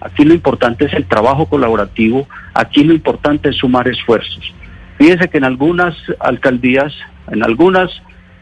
aquí 0.00 0.24
lo 0.24 0.34
importante 0.34 0.86
es 0.86 0.92
el 0.94 1.06
trabajo 1.06 1.46
colaborativo, 1.46 2.28
aquí 2.54 2.84
lo 2.84 2.94
importante 2.94 3.50
es 3.50 3.56
sumar 3.56 3.88
esfuerzos. 3.88 4.54
Fíjense 4.98 5.28
que 5.28 5.38
en 5.38 5.44
algunas 5.44 5.94
alcaldías, 6.20 6.92
en 7.30 7.42
algunas 7.42 7.90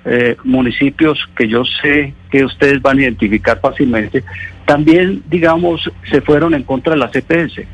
eh, 0.05 0.37
municipios 0.45 1.19
que 1.37 1.49
yo 1.49 1.65
sé 1.83 2.15
que 2.35 2.45
ustedes 2.45 2.83
van 2.83 2.99
a 2.99 3.03
identificar 3.03 3.61
fácilmente, 3.61 4.25
también, 4.67 5.23
digamos, 5.31 5.89
se 6.11 6.21
fueron 6.21 6.53
en 6.53 6.65
contra 6.65 6.95
de 6.95 6.99
la 6.99 7.09
CPS. 7.09 7.65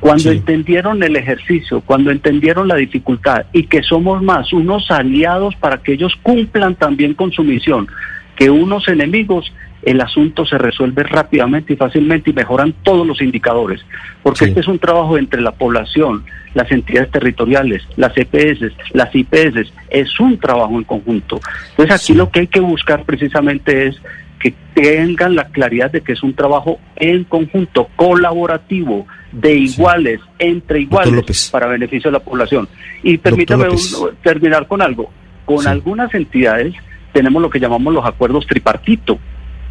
Cuando 0.00 0.30
entendieron 0.30 1.02
el 1.02 1.16
ejercicio, 1.16 1.80
cuando 1.80 2.10
entendieron 2.10 2.68
la 2.68 2.74
dificultad 2.74 3.46
y 3.54 3.62
que 3.62 3.82
somos 3.82 4.22
más 4.22 4.52
unos 4.52 4.90
aliados 4.90 5.56
para 5.56 5.78
que 5.78 5.94
ellos 5.94 6.12
cumplan 6.22 6.74
también 6.74 7.14
con 7.14 7.32
su 7.32 7.42
misión 7.42 7.88
que 8.36 8.50
unos 8.50 8.86
enemigos, 8.86 9.50
el 9.86 10.00
asunto 10.00 10.44
se 10.44 10.58
resuelve 10.58 11.04
rápidamente 11.04 11.72
y 11.72 11.76
fácilmente 11.76 12.30
y 12.30 12.32
mejoran 12.32 12.74
todos 12.82 13.06
los 13.06 13.22
indicadores, 13.22 13.80
porque 14.20 14.46
este 14.46 14.58
es 14.58 14.66
un 14.66 14.80
trabajo 14.80 15.16
entre 15.16 15.40
la 15.40 15.52
población, 15.52 16.24
las 16.54 16.70
entidades 16.72 17.12
territoriales, 17.12 17.84
las 17.96 18.12
EPS, 18.16 18.72
las 18.92 19.14
IPS, 19.14 19.72
es 19.88 20.18
un 20.18 20.38
trabajo 20.38 20.76
en 20.76 20.82
conjunto. 20.82 21.40
Entonces 21.70 21.94
aquí 21.94 22.14
lo 22.14 22.28
que 22.30 22.40
hay 22.40 22.46
que 22.48 22.58
buscar 22.58 23.04
precisamente 23.04 23.86
es 23.86 23.96
que 24.40 24.52
tengan 24.74 25.36
la 25.36 25.46
claridad 25.46 25.92
de 25.92 26.00
que 26.00 26.14
es 26.14 26.22
un 26.24 26.34
trabajo 26.34 26.80
en 26.96 27.22
conjunto, 27.22 27.88
colaborativo, 27.94 29.06
de 29.30 29.54
iguales, 29.54 30.20
entre 30.40 30.80
iguales, 30.80 31.48
para 31.52 31.68
beneficio 31.68 32.10
de 32.10 32.18
la 32.18 32.24
población. 32.24 32.68
Y 33.04 33.18
permítame 33.18 33.68
terminar 34.24 34.66
con 34.66 34.82
algo. 34.82 35.12
Con 35.44 35.64
algunas 35.68 36.12
entidades 36.12 36.74
tenemos 37.12 37.40
lo 37.40 37.50
que 37.50 37.60
llamamos 37.60 37.94
los 37.94 38.04
acuerdos 38.04 38.48
tripartito 38.48 39.20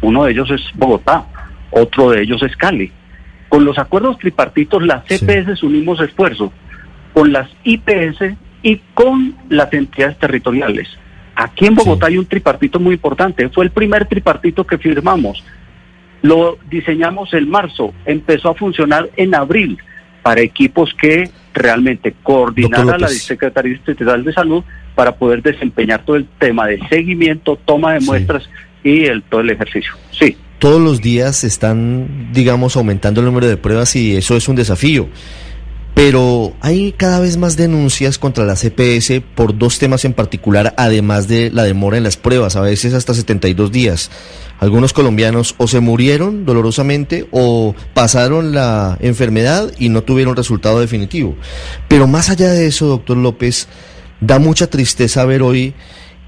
uno 0.00 0.24
de 0.24 0.32
ellos 0.32 0.50
es 0.50 0.62
Bogotá, 0.74 1.26
otro 1.70 2.10
de 2.10 2.22
ellos 2.22 2.42
es 2.42 2.56
Cali. 2.56 2.92
Con 3.48 3.64
los 3.64 3.78
acuerdos 3.78 4.18
tripartitos, 4.18 4.84
las 4.84 5.04
CPS 5.04 5.62
unimos 5.62 6.00
esfuerzo 6.00 6.52
con 7.16 7.32
las 7.32 7.48
IPS 7.64 8.36
y 8.62 8.76
con 8.92 9.34
las 9.48 9.72
entidades 9.72 10.18
territoriales. 10.18 10.86
Aquí 11.34 11.64
en 11.64 11.74
Bogotá 11.74 12.08
hay 12.08 12.18
un 12.18 12.26
tripartito 12.26 12.78
muy 12.78 12.96
importante. 12.96 13.48
Fue 13.48 13.64
el 13.64 13.70
primer 13.70 14.04
tripartito 14.04 14.66
que 14.66 14.76
firmamos. 14.76 15.42
Lo 16.20 16.58
diseñamos 16.68 17.32
en 17.32 17.48
marzo, 17.48 17.94
empezó 18.04 18.50
a 18.50 18.54
funcionar 18.54 19.08
en 19.16 19.34
abril 19.34 19.78
para 20.22 20.42
equipos 20.42 20.92
que 20.92 21.30
realmente 21.54 22.14
coordinaran 22.22 23.00
la 23.00 23.08
Secretaría 23.08 23.76
Estatal 23.76 24.22
de 24.22 24.32
Salud 24.34 24.62
para 24.94 25.16
poder 25.16 25.42
desempeñar 25.42 26.04
todo 26.04 26.16
el 26.16 26.26
tema 26.38 26.66
de 26.66 26.80
seguimiento, 26.88 27.58
toma 27.64 27.94
de 27.94 28.00
muestras 28.00 28.46
y 28.86 29.04
el, 29.04 29.22
todo 29.24 29.40
el 29.40 29.50
ejercicio. 29.50 29.92
Sí. 30.12 30.36
Todos 30.58 30.80
los 30.80 31.02
días 31.02 31.44
están, 31.44 32.30
digamos, 32.32 32.76
aumentando 32.76 33.20
el 33.20 33.26
número 33.26 33.46
de 33.46 33.56
pruebas 33.56 33.94
y 33.96 34.16
eso 34.16 34.36
es 34.36 34.48
un 34.48 34.56
desafío. 34.56 35.08
Pero 35.94 36.52
hay 36.60 36.92
cada 36.92 37.20
vez 37.20 37.38
más 37.38 37.56
denuncias 37.56 38.18
contra 38.18 38.44
la 38.44 38.54
CPS 38.54 39.22
por 39.34 39.56
dos 39.56 39.78
temas 39.78 40.04
en 40.04 40.12
particular, 40.12 40.74
además 40.76 41.26
de 41.26 41.50
la 41.50 41.64
demora 41.64 41.96
en 41.96 42.04
las 42.04 42.18
pruebas, 42.18 42.54
a 42.54 42.60
veces 42.60 42.92
hasta 42.92 43.14
72 43.14 43.72
días. 43.72 44.10
Algunos 44.60 44.92
colombianos 44.92 45.54
o 45.56 45.66
se 45.66 45.80
murieron 45.80 46.44
dolorosamente 46.44 47.26
o 47.30 47.74
pasaron 47.94 48.52
la 48.52 48.98
enfermedad 49.00 49.72
y 49.78 49.88
no 49.88 50.02
tuvieron 50.02 50.36
resultado 50.36 50.80
definitivo. 50.80 51.34
Pero 51.88 52.06
más 52.06 52.28
allá 52.28 52.50
de 52.50 52.66
eso, 52.66 52.86
doctor 52.86 53.16
López, 53.16 53.66
da 54.20 54.38
mucha 54.38 54.66
tristeza 54.66 55.24
ver 55.24 55.40
hoy 55.40 55.72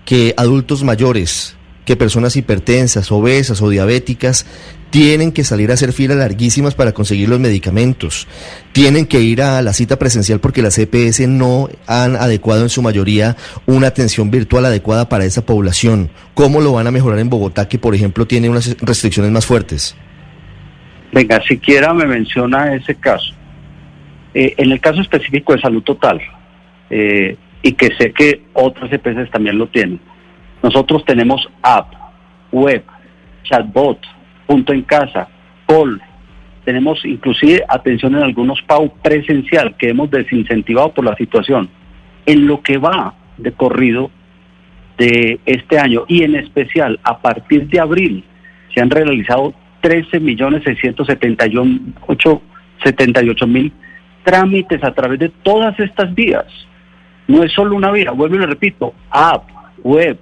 que 0.06 0.32
adultos 0.38 0.82
mayores, 0.82 1.57
que 1.88 1.96
personas 1.96 2.36
hipertensas, 2.36 3.10
obesas 3.10 3.62
o 3.62 3.70
diabéticas 3.70 4.44
tienen 4.90 5.32
que 5.32 5.42
salir 5.42 5.70
a 5.70 5.74
hacer 5.74 5.94
filas 5.94 6.18
larguísimas 6.18 6.74
para 6.74 6.92
conseguir 6.92 7.30
los 7.30 7.40
medicamentos, 7.40 8.28
tienen 8.72 9.06
que 9.06 9.22
ir 9.22 9.40
a 9.40 9.62
la 9.62 9.72
cita 9.72 9.98
presencial 9.98 10.38
porque 10.38 10.60
las 10.60 10.78
EPS 10.78 11.26
no 11.28 11.70
han 11.86 12.14
adecuado 12.14 12.62
en 12.62 12.68
su 12.68 12.82
mayoría 12.82 13.36
una 13.64 13.86
atención 13.86 14.30
virtual 14.30 14.66
adecuada 14.66 15.08
para 15.08 15.24
esa 15.24 15.46
población. 15.46 16.10
¿Cómo 16.34 16.60
lo 16.60 16.72
van 16.72 16.86
a 16.86 16.90
mejorar 16.90 17.20
en 17.20 17.30
Bogotá, 17.30 17.70
que 17.70 17.78
por 17.78 17.94
ejemplo 17.94 18.26
tiene 18.26 18.50
unas 18.50 18.76
restricciones 18.82 19.32
más 19.32 19.46
fuertes? 19.46 19.96
Venga, 21.10 21.40
siquiera 21.48 21.94
me 21.94 22.04
menciona 22.04 22.74
ese 22.74 22.96
caso. 22.96 23.32
Eh, 24.34 24.52
en 24.58 24.72
el 24.72 24.80
caso 24.82 25.00
específico 25.00 25.54
de 25.54 25.62
salud 25.62 25.82
total, 25.82 26.20
eh, 26.90 27.38
y 27.62 27.72
que 27.72 27.96
sé 27.96 28.12
que 28.12 28.42
otras 28.52 28.92
EPS 28.92 29.30
también 29.30 29.56
lo 29.56 29.68
tienen, 29.68 29.98
nosotros 30.62 31.04
tenemos 31.04 31.48
app, 31.62 31.92
web, 32.52 32.82
chatbot, 33.44 33.98
punto 34.46 34.72
en 34.72 34.82
casa, 34.82 35.28
call. 35.66 36.00
Tenemos 36.64 37.04
inclusive 37.04 37.64
atención 37.68 38.16
en 38.16 38.22
algunos 38.22 38.60
PAU 38.62 38.92
presencial 39.02 39.76
que 39.76 39.90
hemos 39.90 40.10
desincentivado 40.10 40.92
por 40.92 41.04
la 41.04 41.16
situación. 41.16 41.68
En 42.26 42.46
lo 42.46 42.62
que 42.62 42.78
va 42.78 43.14
de 43.38 43.52
corrido 43.52 44.10
de 44.98 45.40
este 45.46 45.78
año 45.78 46.04
y 46.08 46.24
en 46.24 46.34
especial 46.34 47.00
a 47.04 47.18
partir 47.18 47.68
de 47.68 47.80
abril 47.80 48.24
se 48.74 48.80
han 48.80 48.90
realizado 48.90 49.54
13 49.80 50.20
millones 50.20 50.64
678 50.64 53.46
mil 53.46 53.72
trámites 54.24 54.84
a 54.84 54.92
través 54.92 55.20
de 55.20 55.30
todas 55.30 55.80
estas 55.80 56.14
vías. 56.14 56.44
No 57.28 57.42
es 57.42 57.50
solo 57.52 57.76
una 57.76 57.90
vía, 57.90 58.10
vuelvo 58.10 58.36
y 58.36 58.40
le 58.40 58.46
repito, 58.46 58.92
app, 59.10 59.48
web, 59.82 60.18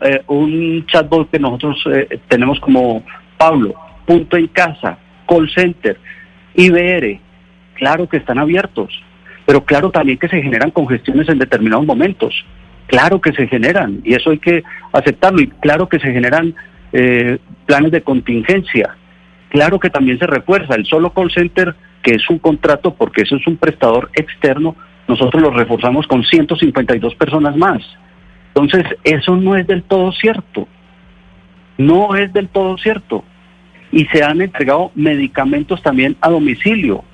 eh, 0.00 0.22
un 0.28 0.86
chatbot 0.86 1.30
que 1.30 1.38
nosotros 1.38 1.76
eh, 1.92 2.20
tenemos 2.28 2.60
como 2.60 3.02
Pablo, 3.36 3.74
punto 4.06 4.36
en 4.36 4.46
casa, 4.48 4.98
call 5.26 5.50
center, 5.50 5.98
IBR, 6.54 7.20
claro 7.74 8.08
que 8.08 8.18
están 8.18 8.38
abiertos, 8.38 8.90
pero 9.46 9.64
claro 9.64 9.90
también 9.90 10.18
que 10.18 10.28
se 10.28 10.42
generan 10.42 10.70
congestiones 10.70 11.28
en 11.28 11.38
determinados 11.38 11.86
momentos, 11.86 12.34
claro 12.86 13.20
que 13.20 13.32
se 13.32 13.46
generan 13.46 14.00
y 14.04 14.14
eso 14.14 14.30
hay 14.30 14.38
que 14.38 14.62
aceptarlo 14.92 15.40
y 15.40 15.48
claro 15.48 15.88
que 15.88 15.98
se 15.98 16.12
generan 16.12 16.54
eh, 16.92 17.38
planes 17.66 17.92
de 17.92 18.02
contingencia, 18.02 18.96
claro 19.50 19.78
que 19.78 19.90
también 19.90 20.18
se 20.18 20.26
refuerza 20.26 20.74
el 20.74 20.86
solo 20.86 21.10
call 21.10 21.30
center 21.30 21.74
que 22.02 22.12
es 22.12 22.30
un 22.30 22.38
contrato 22.38 22.94
porque 22.94 23.22
eso 23.22 23.36
es 23.36 23.46
un 23.46 23.56
prestador 23.56 24.10
externo, 24.14 24.76
nosotros 25.08 25.42
lo 25.42 25.50
reforzamos 25.50 26.06
con 26.06 26.22
152 26.22 27.14
personas 27.16 27.56
más. 27.56 27.82
Entonces, 28.58 28.98
eso 29.04 29.36
no 29.36 29.56
es 29.56 29.66
del 29.68 29.84
todo 29.84 30.10
cierto. 30.12 30.66
No 31.76 32.16
es 32.16 32.32
del 32.32 32.48
todo 32.48 32.76
cierto. 32.76 33.24
Y 33.92 34.06
se 34.06 34.24
han 34.24 34.40
entregado 34.40 34.90
medicamentos 34.96 35.80
también 35.80 36.16
a 36.20 36.28
domicilio. 36.28 37.04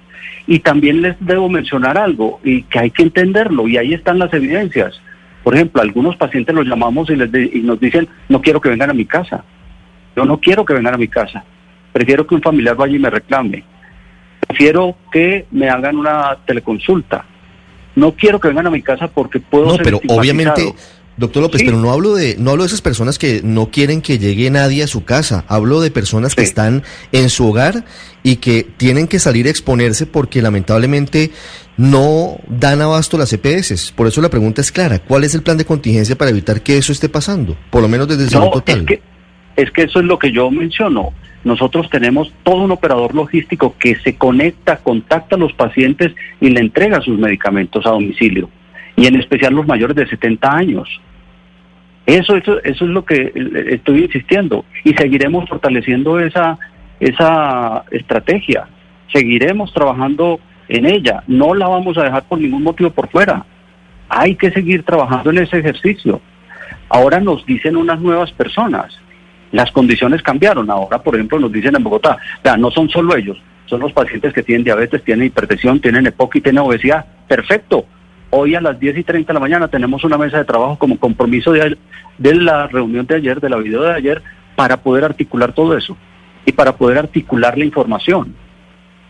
Y 0.46 0.60
también 0.60 1.02
les 1.02 1.16
debo 1.20 1.48
mencionar 1.50 1.98
algo, 1.98 2.40
y 2.42 2.62
que 2.62 2.78
hay 2.78 2.90
que 2.90 3.02
entenderlo, 3.02 3.68
y 3.68 3.76
ahí 3.76 3.94
están 3.94 4.18
las 4.18 4.32
evidencias. 4.32 5.00
Por 5.42 5.54
ejemplo, 5.54 5.82
algunos 5.82 6.16
pacientes 6.16 6.54
los 6.54 6.66
llamamos 6.66 7.10
y, 7.10 7.16
les 7.16 7.30
y 7.54 7.60
nos 7.60 7.78
dicen, 7.78 8.08
no 8.28 8.40
quiero 8.40 8.60
que 8.60 8.70
vengan 8.70 8.90
a 8.90 8.94
mi 8.94 9.04
casa. 9.04 9.44
Yo 10.16 10.24
no 10.24 10.38
quiero 10.38 10.64
que 10.64 10.74
vengan 10.74 10.94
a 10.94 10.98
mi 10.98 11.08
casa. 11.08 11.44
prefiero 11.92 12.26
que 12.26 12.34
un 12.34 12.42
familiar 12.42 12.74
vaya 12.74 12.96
y 12.96 12.98
me 12.98 13.10
reclame, 13.10 13.64
prefiero 14.40 14.96
que 15.12 15.46
me 15.50 15.68
hagan 15.68 15.96
una 15.96 16.38
teleconsulta. 16.46 17.24
No 17.96 18.12
quiero 18.12 18.40
que 18.40 18.48
vengan 18.48 18.66
a 18.66 18.70
mi 18.70 18.82
casa 18.82 19.08
porque 19.08 19.40
puedo 19.40 19.66
no, 19.66 19.76
pero 19.76 20.00
obviamente 20.08 20.74
Doctor 21.16 21.42
López, 21.42 21.62
pero 21.64 21.78
no 21.78 21.92
hablo 21.92 22.14
de 22.14 22.36
no 22.38 22.50
hablo 22.50 22.64
de 22.64 22.68
esas 22.68 22.82
personas 22.82 23.18
que 23.18 23.40
no 23.44 23.70
quieren 23.70 24.02
que 24.02 24.18
llegue 24.18 24.50
nadie 24.50 24.82
a 24.82 24.88
su 24.88 25.04
casa. 25.04 25.44
Hablo 25.46 25.80
de 25.80 25.92
personas 25.92 26.34
que 26.34 26.42
están 26.42 26.82
en 27.12 27.30
su 27.30 27.48
hogar 27.48 27.84
y 28.24 28.36
que 28.36 28.66
tienen 28.76 29.06
que 29.06 29.20
salir 29.20 29.46
a 29.46 29.50
exponerse 29.50 30.06
porque 30.06 30.42
lamentablemente 30.42 31.30
no 31.76 32.38
dan 32.48 32.82
abasto 32.82 33.16
las 33.16 33.32
EPS. 33.32 33.92
Por 33.92 34.08
eso 34.08 34.20
la 34.20 34.28
pregunta 34.28 34.60
es 34.60 34.72
clara, 34.72 34.98
¿cuál 34.98 35.22
es 35.22 35.34
el 35.36 35.42
plan 35.42 35.56
de 35.56 35.64
contingencia 35.64 36.16
para 36.16 36.30
evitar 36.30 36.62
que 36.62 36.78
eso 36.78 36.90
esté 36.92 37.08
pasando? 37.08 37.56
Por 37.70 37.82
lo 37.82 37.88
menos 37.88 38.08
desde 38.08 38.24
el 38.24 38.30
no, 38.32 38.50
total. 38.50 38.80
Es 38.80 38.86
que, 38.86 39.02
es 39.56 39.70
que 39.70 39.82
eso 39.82 40.00
es 40.00 40.06
lo 40.06 40.18
que 40.18 40.32
yo 40.32 40.50
menciono. 40.50 41.12
Nosotros 41.44 41.90
tenemos 41.90 42.32
todo 42.42 42.62
un 42.62 42.72
operador 42.72 43.14
logístico 43.14 43.76
que 43.78 43.96
se 43.96 44.16
conecta, 44.16 44.78
contacta 44.78 45.36
a 45.36 45.38
los 45.38 45.52
pacientes 45.52 46.12
y 46.40 46.48
le 46.48 46.60
entrega 46.60 47.00
sus 47.02 47.18
medicamentos 47.18 47.86
a 47.86 47.90
domicilio 47.90 48.48
y 48.96 49.06
en 49.06 49.16
especial 49.16 49.54
los 49.54 49.66
mayores 49.66 49.96
de 49.96 50.06
70 50.06 50.54
años. 50.54 50.88
Eso, 52.06 52.36
eso, 52.36 52.62
eso 52.62 52.84
es 52.84 52.90
lo 52.90 53.04
que 53.04 53.32
estoy 53.70 54.04
insistiendo 54.04 54.64
y 54.84 54.92
seguiremos 54.92 55.48
fortaleciendo 55.48 56.20
esa, 56.20 56.58
esa 57.00 57.84
estrategia. 57.90 58.66
Seguiremos 59.12 59.72
trabajando 59.72 60.38
en 60.68 60.86
ella. 60.86 61.22
No 61.26 61.54
la 61.54 61.68
vamos 61.68 61.96
a 61.96 62.04
dejar 62.04 62.24
por 62.24 62.38
ningún 62.40 62.62
motivo 62.62 62.90
por 62.90 63.08
fuera. 63.08 63.44
Hay 64.08 64.36
que 64.36 64.50
seguir 64.50 64.82
trabajando 64.82 65.30
en 65.30 65.38
ese 65.38 65.58
ejercicio. 65.58 66.20
Ahora 66.88 67.20
nos 67.20 67.44
dicen 67.46 67.76
unas 67.76 68.00
nuevas 68.00 68.30
personas. 68.32 68.98
Las 69.52 69.70
condiciones 69.70 70.22
cambiaron. 70.22 70.70
Ahora, 70.70 71.02
por 71.02 71.14
ejemplo, 71.14 71.38
nos 71.38 71.52
dicen 71.52 71.74
en 71.76 71.84
Bogotá, 71.84 72.18
no 72.58 72.70
son 72.70 72.88
solo 72.88 73.16
ellos, 73.16 73.40
son 73.66 73.80
los 73.80 73.92
pacientes 73.92 74.32
que 74.32 74.42
tienen 74.42 74.64
diabetes, 74.64 75.02
tienen 75.04 75.26
hipertensión, 75.26 75.80
tienen 75.80 76.06
EPOC 76.06 76.36
y 76.36 76.40
tienen 76.40 76.62
obesidad. 76.62 77.06
Perfecto. 77.28 77.86
Hoy 78.36 78.56
a 78.56 78.60
las 78.60 78.80
10 78.80 78.98
y 78.98 79.04
30 79.04 79.28
de 79.28 79.34
la 79.34 79.38
mañana 79.38 79.68
tenemos 79.68 80.02
una 80.02 80.18
mesa 80.18 80.38
de 80.38 80.44
trabajo 80.44 80.76
como 80.76 80.98
compromiso 80.98 81.52
de, 81.52 81.76
la 82.18 82.66
reunión 82.66 83.06
de 83.06 83.14
ayer, 83.14 83.40
de 83.40 83.48
la 83.48 83.58
video 83.58 83.82
de 83.82 83.92
ayer, 83.92 84.22
para 84.56 84.78
poder 84.78 85.04
articular 85.04 85.52
todo 85.52 85.78
eso 85.78 85.96
y 86.44 86.50
para 86.50 86.76
poder 86.76 86.98
articular 86.98 87.56
la 87.56 87.64
información. 87.64 88.34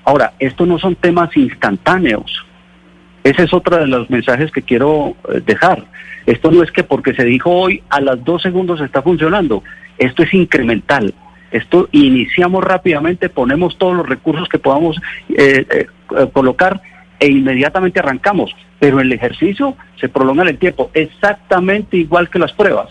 Ahora, 0.04 0.34
estos 0.38 0.68
no 0.68 0.78
son 0.78 0.94
temas 0.94 1.34
instantáneos. 1.38 2.44
Ese 3.22 3.44
es 3.44 3.54
otro 3.54 3.78
de 3.78 3.86
los 3.86 4.10
mensajes 4.10 4.52
que 4.52 4.60
quiero 4.60 5.16
eh, 5.32 5.40
dejar. 5.46 5.86
Esto 6.26 6.50
no 6.50 6.62
es 6.62 6.70
que 6.70 6.84
porque 6.84 7.14
se 7.14 7.24
dijo 7.24 7.50
hoy 7.50 7.82
a 7.88 8.02
las 8.02 8.22
dos 8.22 8.42
segundos 8.42 8.82
está 8.82 9.00
funcionando. 9.00 9.62
Esto 9.96 10.22
es 10.22 10.34
incremental. 10.34 11.14
Esto 11.50 11.88
iniciamos 11.92 12.62
rápidamente, 12.62 13.30
ponemos 13.30 13.78
todos 13.78 13.96
los 13.96 14.06
recursos 14.06 14.50
que 14.50 14.58
podamos 14.58 15.00
eh, 15.30 15.64
eh, 15.70 15.86
colocar 16.34 16.82
e 17.18 17.28
inmediatamente 17.28 18.00
arrancamos. 18.00 18.54
Pero 18.84 19.00
el 19.00 19.10
ejercicio 19.10 19.78
se 19.98 20.10
prolonga 20.10 20.42
en 20.42 20.50
el 20.50 20.58
tiempo, 20.58 20.90
exactamente 20.92 21.96
igual 21.96 22.28
que 22.28 22.38
las 22.38 22.52
pruebas. 22.52 22.90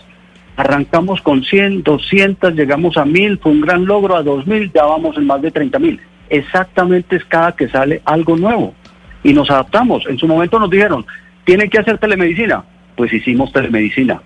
Arrancamos 0.56 1.22
con 1.22 1.44
100, 1.44 1.84
200, 1.84 2.52
llegamos 2.52 2.96
a 2.96 3.04
1000, 3.04 3.38
fue 3.38 3.52
un 3.52 3.60
gran 3.60 3.84
logro, 3.84 4.16
a 4.16 4.24
2000 4.24 4.72
ya 4.72 4.86
vamos 4.86 5.16
en 5.16 5.24
más 5.24 5.40
de 5.40 5.52
30 5.52 5.78
mil. 5.78 6.00
Exactamente 6.28 7.14
es 7.14 7.24
cada 7.26 7.52
que 7.52 7.68
sale 7.68 8.02
algo 8.06 8.36
nuevo. 8.36 8.74
Y 9.22 9.32
nos 9.34 9.48
adaptamos. 9.52 10.04
En 10.08 10.18
su 10.18 10.26
momento 10.26 10.58
nos 10.58 10.68
dijeron, 10.68 11.06
tienen 11.44 11.70
que 11.70 11.78
hacer 11.78 11.98
telemedicina. 11.98 12.64
Pues 12.96 13.12
hicimos 13.12 13.52
telemedicina. 13.52 14.20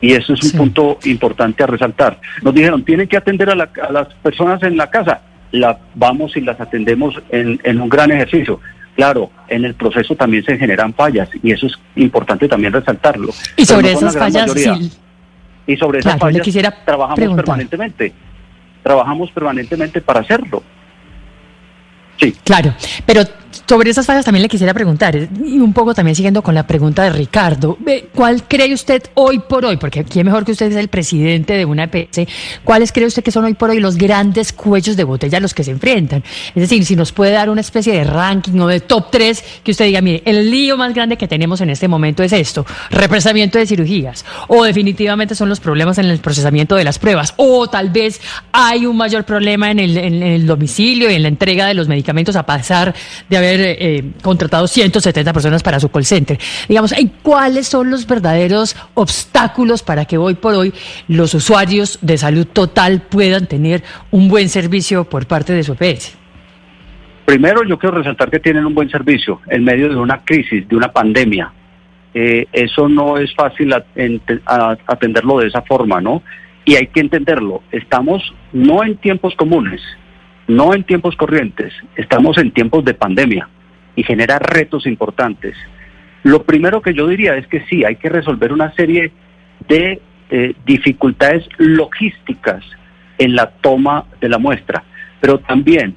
Y 0.00 0.14
eso 0.14 0.34
es 0.34 0.42
un 0.52 0.58
punto 0.58 0.98
importante 1.04 1.62
a 1.62 1.68
resaltar. 1.68 2.18
Nos 2.42 2.54
dijeron, 2.54 2.82
tienen 2.82 3.06
que 3.06 3.18
atender 3.18 3.50
a, 3.50 3.54
las 3.54 4.14
personas 4.14 4.60
en 4.64 4.76
la 4.76 4.90
casa. 4.90 5.20
La, 5.52 5.78
vamos 5.94 6.36
y 6.36 6.40
las 6.40 6.60
atendemos 6.60 7.22
en, 7.30 7.60
en 7.62 7.80
un 7.80 7.88
gran 7.88 8.10
ejercicio. 8.10 8.58
Claro, 8.94 9.30
en 9.48 9.64
el 9.64 9.74
proceso 9.74 10.14
también 10.14 10.44
se 10.44 10.58
generan 10.58 10.92
fallas 10.92 11.28
y 11.42 11.52
eso 11.52 11.66
es 11.66 11.72
importante 11.96 12.48
también 12.48 12.72
resaltarlo. 12.72 13.32
Y 13.56 13.64
sobre 13.64 13.92
esas 13.92 14.16
fallas, 14.16 14.52
sí. 14.52 14.92
Y 15.66 15.76
sobre 15.76 16.00
esas 16.00 16.18
fallas 16.18 16.46
trabajamos 16.84 17.36
permanentemente. 17.36 18.12
Trabajamos 18.82 19.30
permanentemente 19.30 20.00
para 20.00 20.20
hacerlo. 20.20 20.62
Sí. 22.18 22.36
Claro, 22.44 22.74
pero 23.06 23.22
sobre 23.66 23.90
esas 23.90 24.06
fallas 24.06 24.24
también 24.24 24.42
le 24.42 24.48
quisiera 24.48 24.74
preguntar, 24.74 25.16
y 25.16 25.58
un 25.58 25.72
poco 25.72 25.94
también 25.94 26.14
siguiendo 26.14 26.42
con 26.42 26.54
la 26.54 26.66
pregunta 26.66 27.04
de 27.04 27.10
Ricardo, 27.10 27.78
¿cuál 28.14 28.44
cree 28.44 28.72
usted 28.72 29.02
hoy 29.14 29.38
por 29.40 29.64
hoy, 29.64 29.76
porque 29.76 30.00
aquí 30.00 30.18
es 30.18 30.24
mejor 30.24 30.44
que 30.44 30.52
usted 30.52 30.70
es 30.70 30.76
el 30.76 30.88
presidente 30.88 31.54
de 31.54 31.64
una 31.64 31.84
EPS, 31.84 32.26
cuáles 32.64 32.92
cree 32.92 33.06
usted 33.06 33.22
que 33.22 33.30
son 33.30 33.44
hoy 33.44 33.54
por 33.54 33.70
hoy 33.70 33.80
los 33.80 33.96
grandes 33.96 34.52
cuellos 34.52 34.96
de 34.96 35.04
botella 35.04 35.38
a 35.38 35.40
los 35.40 35.54
que 35.54 35.64
se 35.64 35.70
enfrentan? 35.70 36.24
Es 36.54 36.62
decir, 36.62 36.84
si 36.84 36.96
nos 36.96 37.12
puede 37.12 37.32
dar 37.32 37.50
una 37.50 37.60
especie 37.60 37.92
de 37.92 38.04
ranking 38.04 38.58
o 38.60 38.68
de 38.68 38.80
top 38.80 39.10
3, 39.10 39.44
que 39.62 39.70
usted 39.70 39.86
diga, 39.86 40.00
mire, 40.00 40.22
el 40.24 40.50
lío 40.50 40.76
más 40.76 40.94
grande 40.94 41.16
que 41.16 41.28
tenemos 41.28 41.60
en 41.60 41.70
este 41.70 41.88
momento 41.88 42.22
es 42.22 42.32
esto, 42.32 42.66
represamiento 42.90 43.58
de 43.58 43.66
cirugías, 43.66 44.24
o 44.48 44.64
definitivamente 44.64 45.34
son 45.34 45.48
los 45.48 45.60
problemas 45.60 45.98
en 45.98 46.06
el 46.06 46.18
procesamiento 46.18 46.76
de 46.76 46.84
las 46.84 46.98
pruebas, 46.98 47.34
o 47.36 47.68
tal 47.68 47.90
vez 47.90 48.20
hay 48.52 48.86
un 48.86 48.96
mayor 48.96 49.24
problema 49.24 49.70
en 49.70 49.78
el, 49.78 49.96
en 49.96 50.22
el 50.22 50.46
domicilio 50.46 51.10
y 51.10 51.14
en 51.14 51.22
la 51.22 51.28
entrega 51.28 51.66
de 51.66 51.74
los 51.74 51.88
medicamentos 51.88 52.36
a 52.36 52.44
pasar 52.44 52.94
de 53.28 53.41
haber 53.42 53.76
eh, 53.78 54.04
contratado 54.22 54.66
170 54.66 55.32
personas 55.32 55.62
para 55.62 55.80
su 55.80 55.88
call 55.90 56.04
center. 56.04 56.38
Digamos, 56.68 56.94
¿cuáles 57.22 57.66
son 57.66 57.90
los 57.90 58.06
verdaderos 58.06 58.76
obstáculos 58.94 59.82
para 59.82 60.04
que 60.04 60.18
hoy 60.18 60.34
por 60.34 60.54
hoy 60.54 60.72
los 61.08 61.34
usuarios 61.34 61.98
de 62.02 62.18
salud 62.18 62.46
total 62.46 63.02
puedan 63.02 63.46
tener 63.46 63.82
un 64.10 64.28
buen 64.28 64.48
servicio 64.48 65.04
por 65.04 65.26
parte 65.26 65.52
de 65.52 65.62
su 65.62 65.72
EPS? 65.78 66.18
Primero, 67.24 67.64
yo 67.64 67.78
quiero 67.78 67.98
resaltar 67.98 68.30
que 68.30 68.40
tienen 68.40 68.66
un 68.66 68.74
buen 68.74 68.90
servicio 68.90 69.40
en 69.48 69.64
medio 69.64 69.88
de 69.88 69.96
una 69.96 70.22
crisis, 70.24 70.68
de 70.68 70.76
una 70.76 70.92
pandemia. 70.92 71.52
Eh, 72.14 72.46
eso 72.52 72.88
no 72.88 73.16
es 73.16 73.34
fácil 73.34 73.72
atenderlo 74.86 75.38
de 75.38 75.46
esa 75.46 75.62
forma, 75.62 76.00
¿no? 76.00 76.22
Y 76.64 76.74
hay 76.74 76.88
que 76.88 77.00
entenderlo. 77.00 77.62
Estamos 77.70 78.34
no 78.52 78.84
en 78.84 78.96
tiempos 78.96 79.34
comunes, 79.34 79.80
no 80.48 80.74
en 80.74 80.84
tiempos 80.84 81.16
corrientes, 81.16 81.72
estamos 81.96 82.38
en 82.38 82.50
tiempos 82.50 82.84
de 82.84 82.94
pandemia 82.94 83.48
y 83.94 84.02
genera 84.02 84.38
retos 84.38 84.86
importantes. 84.86 85.56
Lo 86.24 86.44
primero 86.44 86.82
que 86.82 86.94
yo 86.94 87.06
diría 87.06 87.36
es 87.36 87.46
que 87.46 87.64
sí, 87.66 87.84
hay 87.84 87.96
que 87.96 88.08
resolver 88.08 88.52
una 88.52 88.72
serie 88.74 89.12
de 89.68 90.00
eh, 90.30 90.54
dificultades 90.64 91.46
logísticas 91.58 92.64
en 93.18 93.34
la 93.34 93.50
toma 93.50 94.04
de 94.20 94.28
la 94.28 94.38
muestra, 94.38 94.84
pero 95.20 95.38
también 95.38 95.94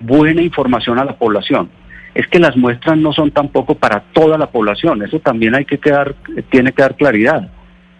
buena 0.00 0.42
información 0.42 0.98
a 0.98 1.04
la 1.04 1.16
población. 1.16 1.70
Es 2.14 2.26
que 2.28 2.38
las 2.38 2.56
muestras 2.56 2.98
no 2.98 3.12
son 3.12 3.30
tampoco 3.30 3.74
para 3.74 4.00
toda 4.12 4.36
la 4.36 4.50
población, 4.50 5.02
eso 5.02 5.18
también 5.20 5.54
hay 5.54 5.64
que 5.64 5.78
quedar, 5.78 6.14
tiene 6.50 6.72
que 6.72 6.82
dar 6.82 6.96
claridad. 6.96 7.50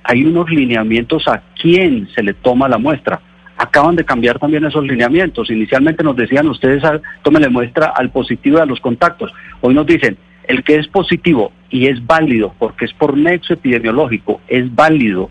Hay 0.05 0.25
unos 0.25 0.51
lineamientos 0.51 1.27
a 1.29 1.43
quién 1.61 2.09
se 2.15 2.23
le 2.23 2.35
toma 2.35 2.69
la 2.69 2.79
muestra 2.79 3.21
acaban 3.73 3.97
de 3.97 4.05
cambiar 4.05 4.39
también 4.39 4.67
esos 4.67 4.85
lineamientos. 4.85 5.51
Inicialmente 5.51 6.05
nos 6.05 6.15
decían 6.15 6.47
ustedes, 6.47 6.83
tómenle 7.23 7.49
muestra 7.49 7.87
al 7.87 8.11
positivo 8.11 8.61
a 8.61 8.67
los 8.67 8.81
contactos. 8.81 9.33
Hoy 9.63 9.73
nos 9.73 9.87
dicen, 9.87 10.19
el 10.45 10.63
que 10.63 10.77
es 10.77 10.89
positivo 10.89 11.53
y 11.71 11.87
es 11.87 12.07
válido 12.07 12.55
porque 12.59 12.85
es 12.85 12.93
por 12.93 13.17
nexo 13.17 13.55
epidemiológico, 13.55 14.43
es 14.47 14.73
válido 14.75 15.31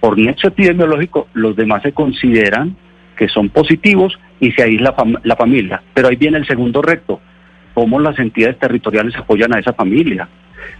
por 0.00 0.18
nexo 0.18 0.48
epidemiológico, 0.48 1.28
los 1.34 1.54
demás 1.54 1.82
se 1.82 1.92
consideran 1.92 2.76
que 3.16 3.28
son 3.28 3.48
positivos 3.48 4.18
y 4.40 4.50
se 4.50 4.64
aísla 4.64 4.96
la 5.22 5.36
familia. 5.36 5.80
Pero 5.94 6.08
ahí 6.08 6.16
viene 6.16 6.38
el 6.38 6.46
segundo 6.48 6.82
reto, 6.82 7.20
cómo 7.74 8.00
las 8.00 8.18
entidades 8.18 8.58
territoriales 8.58 9.14
apoyan 9.14 9.54
a 9.54 9.60
esa 9.60 9.72
familia. 9.72 10.28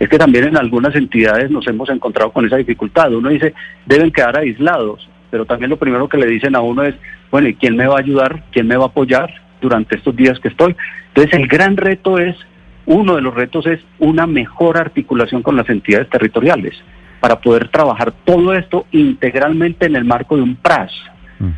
Es 0.01 0.09
que 0.09 0.19
también 0.19 0.49
en 0.49 0.57
algunas 0.57 0.97
entidades 0.97 1.49
nos 1.49 1.65
hemos 1.69 1.89
encontrado 1.91 2.33
con 2.33 2.45
esa 2.45 2.57
dificultad. 2.57 3.15
Uno 3.15 3.29
dice, 3.29 3.55
deben 3.87 4.11
quedar 4.11 4.37
aislados 4.37 5.09
pero 5.33 5.47
también 5.47 5.71
lo 5.71 5.79
primero 5.79 6.11
que 6.11 6.19
le 6.19 6.27
dicen 6.27 6.55
a 6.55 6.61
uno 6.61 6.83
es, 6.83 6.95
bueno, 7.31 7.49
¿y 7.49 7.55
quién 7.55 7.75
me 7.75 7.87
va 7.87 7.97
a 7.97 8.01
ayudar? 8.01 8.43
¿Quién 8.53 8.67
me 8.67 8.77
va 8.77 8.85
a 8.85 8.89
apoyar 8.89 9.33
durante 9.63 9.97
estos 9.97 10.15
días 10.15 10.39
que 10.39 10.49
estoy? 10.49 10.77
Entonces 11.09 11.33
el 11.33 11.49
gran 11.49 11.79
reto 11.79 12.19
es, 12.19 12.37
uno 12.85 13.17
de 13.17 13.23
los 13.23 13.33
retos 13.33 13.67
es 13.67 13.81
una 13.99 14.27
mejor 14.27 14.77
articulación 14.77 15.43
con 15.43 15.57
las 15.57 15.71
entidades 15.71 16.11
territoriales 16.11 16.75
para 17.19 17.41
poder 17.41 17.69
trabajar 17.69 18.13
todo 18.27 18.53
esto 18.53 18.85
integralmente 18.93 19.87
en 19.87 19.97
el 19.97 20.05
marco 20.05 20.37
de 20.37 20.43
un 20.43 20.55
PRAS, 20.55 20.93
mm. 21.39 21.49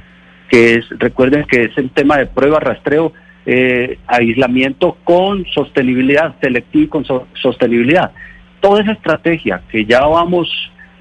que 0.51 0.75
es, 0.75 0.89
recuerden 0.91 1.43
que 1.43 1.65
es 1.65 1.77
el 1.77 1.91
tema 1.91 2.17
de 2.17 2.27
prueba, 2.27 2.61
rastreo, 2.61 3.13
eh, 3.45 3.99
aislamiento 4.07 4.99
con 5.03 5.47
sostenibilidad, 5.47 6.37
selectivo 6.41 6.85
y 6.85 6.89
con 6.89 7.05
sostenibilidad. 7.43 8.13
Toda 8.61 8.83
esa 8.83 8.93
estrategia 8.93 9.63
que 9.69 9.85
ya 9.85 10.07
vamos, 10.07 10.49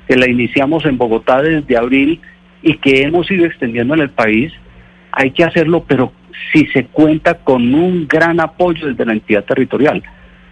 que 0.08 0.16
la 0.16 0.28
iniciamos 0.28 0.86
en 0.86 0.98
Bogotá 0.98 1.40
desde 1.44 1.78
abril, 1.78 2.20
y 2.64 2.78
que 2.78 3.04
hemos 3.04 3.30
ido 3.30 3.46
extendiendo 3.46 3.94
en 3.94 4.00
el 4.00 4.10
país, 4.10 4.52
hay 5.12 5.32
que 5.32 5.44
hacerlo, 5.44 5.84
pero 5.88 6.12
si 6.52 6.66
se 6.68 6.86
cuenta 6.86 7.36
con 7.36 7.74
un 7.76 8.08
gran 8.08 8.40
apoyo 8.40 8.88
desde 8.88 9.06
la 9.06 9.14
entidad 9.14 9.44
territorial. 9.44 10.02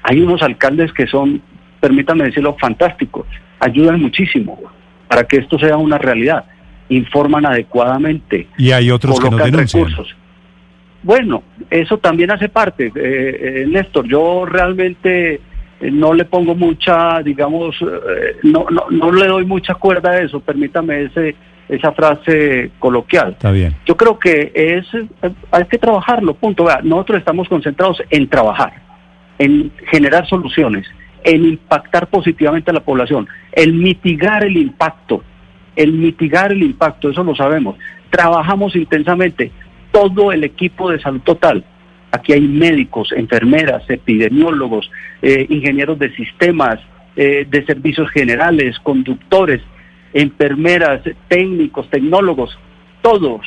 Hay 0.04 0.22
unos 0.22 0.42
alcaldes 0.42 0.92
que 0.94 1.08
son, 1.08 1.42
permítanme 1.80 2.26
decirlo, 2.26 2.56
fantásticos, 2.60 3.26
ayudan 3.60 4.02
muchísimo 4.02 4.60
para 5.08 5.24
que 5.24 5.38
esto 5.38 5.58
sea 5.58 5.78
una 5.78 5.98
realidad, 5.98 6.46
informan 6.90 7.46
adecuadamente, 7.46 8.48
y 8.58 8.72
hay 8.72 8.92
otros 8.92 9.20
que 9.20 9.30
no 9.30 9.38
denuncian. 9.38 9.86
recursos. 9.86 10.16
bueno, 11.04 11.44
eso 11.70 11.98
también 11.98 12.32
hace 12.32 12.50
parte, 12.50 12.88
eh, 12.88 12.92
eh, 12.96 13.66
Néstor. 13.68 14.08
Yo 14.08 14.46
realmente 14.46 15.42
no 15.82 16.14
le 16.14 16.26
pongo 16.26 16.56
mucha, 16.56 17.22
digamos, 17.24 17.76
no, 18.44 18.68
no, 18.70 18.86
no 18.90 19.12
le 19.12 19.28
doy 19.28 19.46
mucha 19.46 19.74
cuerda 19.76 20.12
a 20.12 20.22
eso, 20.22 20.40
permítame 20.40 21.04
ese, 21.06 21.36
esa 21.72 21.94
frase 21.94 22.72
coloquial. 22.80 23.32
Está 23.32 23.52
bien. 23.52 23.76
Yo 23.86 23.96
creo 23.96 24.20
que 24.20 24.52
es, 24.54 24.86
hay 25.52 25.66
que 25.66 25.78
trabajarlo, 25.78 26.34
punto. 26.34 26.68
nosotros 26.84 27.20
estamos 27.20 27.48
concentrados 27.48 28.04
en 28.10 28.28
trabajar, 28.28 28.74
en 29.40 29.72
generar 29.90 30.28
soluciones, 30.28 30.86
en 31.24 31.46
impactar 31.46 32.08
positivamente 32.08 32.72
a 32.72 32.74
la 32.74 32.82
población, 32.82 33.28
en 33.54 33.80
mitigar 33.80 34.44
el 34.44 34.58
impacto, 34.58 35.24
el 35.78 35.94
mitigar 35.94 36.52
el 36.52 36.62
impacto, 36.62 37.10
eso 37.10 37.24
lo 37.24 37.34
sabemos. 37.36 37.78
Trabajamos 38.10 38.76
intensamente, 38.76 39.52
todo 39.92 40.34
el 40.34 40.44
equipo 40.44 40.92
de 40.92 41.00
salud 41.00 41.22
total. 41.22 41.64
Aquí 42.12 42.34
hay 42.34 42.42
médicos, 42.42 43.14
enfermeras, 43.14 43.90
epidemiólogos, 43.90 44.92
eh, 45.22 45.46
ingenieros 45.50 45.98
de 45.98 46.14
sistemas, 46.16 46.82
eh, 47.16 47.48
de 47.50 47.66
servicios 47.66 48.10
generales, 48.12 48.78
conductores, 48.80 49.62
enfermeras, 50.14 51.02
técnicos, 51.28 51.90
tecnólogos, 51.90 52.58
todos 53.02 53.42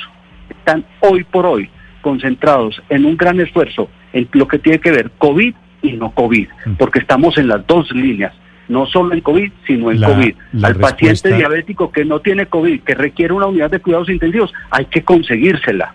están 0.49 0.85
hoy 1.01 1.25
por 1.25 1.47
hoy 1.47 1.71
concentrados 2.01 2.83
en 2.89 3.05
un 3.05 3.17
gran 3.17 3.41
esfuerzo 3.41 3.89
en 4.13 4.29
lo 4.33 4.47
que 4.47 4.59
tiene 4.59 4.79
que 4.79 4.91
ver 4.91 5.11
COVID 5.19 5.55
y 5.83 5.93
no 5.93 6.11
COVID, 6.13 6.49
mm. 6.67 6.73
porque 6.75 6.99
estamos 6.99 7.37
en 7.39 7.49
las 7.49 7.67
dos 7.67 7.91
líneas, 7.93 8.33
no 8.69 8.87
solo 8.87 9.15
en 9.15 9.21
COVID, 9.21 9.51
sino 9.67 9.91
en 9.91 10.01
COVID. 10.03 10.35
Al 10.63 10.77
paciente 10.77 11.35
diabético 11.35 11.91
que 11.93 12.05
no 12.05 12.21
tiene 12.21 12.47
COVID, 12.47 12.81
que 12.81 12.95
requiere 12.95 13.35
una 13.35 13.47
unidad 13.47 13.71
de 13.71 13.81
cuidados 13.81 14.09
intensivos, 14.09 14.53
hay 14.71 14.87
que 14.87 15.03
conseguírsela 15.03 15.95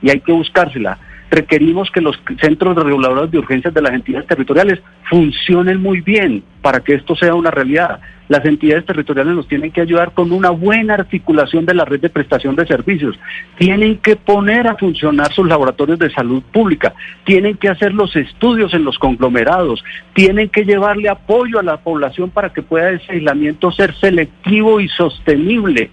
y 0.00 0.10
hay 0.10 0.20
que 0.20 0.32
buscársela 0.32 0.98
requerimos 1.32 1.90
que 1.90 2.02
los 2.02 2.20
centros 2.40 2.76
reguladores 2.76 3.30
de 3.30 3.38
urgencias 3.38 3.72
de 3.72 3.80
las 3.80 3.94
entidades 3.94 4.26
territoriales 4.26 4.80
funcionen 5.08 5.80
muy 5.80 6.02
bien 6.02 6.44
para 6.60 6.80
que 6.80 6.94
esto 6.94 7.16
sea 7.16 7.34
una 7.34 7.50
realidad. 7.50 8.00
Las 8.28 8.44
entidades 8.44 8.84
territoriales 8.84 9.34
nos 9.34 9.48
tienen 9.48 9.72
que 9.72 9.80
ayudar 9.80 10.12
con 10.12 10.30
una 10.30 10.50
buena 10.50 10.94
articulación 10.94 11.64
de 11.64 11.72
la 11.74 11.86
red 11.86 12.00
de 12.00 12.10
prestación 12.10 12.54
de 12.54 12.66
servicios. 12.66 13.18
Tienen 13.58 13.98
que 13.98 14.16
poner 14.16 14.68
a 14.68 14.76
funcionar 14.76 15.32
sus 15.32 15.48
laboratorios 15.48 15.98
de 15.98 16.10
salud 16.10 16.42
pública. 16.52 16.94
Tienen 17.24 17.56
que 17.56 17.70
hacer 17.70 17.94
los 17.94 18.14
estudios 18.14 18.74
en 18.74 18.84
los 18.84 18.98
conglomerados. 18.98 19.82
Tienen 20.12 20.50
que 20.50 20.64
llevarle 20.64 21.08
apoyo 21.08 21.58
a 21.58 21.62
la 21.62 21.78
población 21.78 22.28
para 22.28 22.52
que 22.52 22.62
pueda 22.62 22.90
ese 22.90 23.12
aislamiento 23.12 23.72
ser 23.72 23.94
selectivo 23.96 24.80
y 24.80 24.88
sostenible 24.88 25.90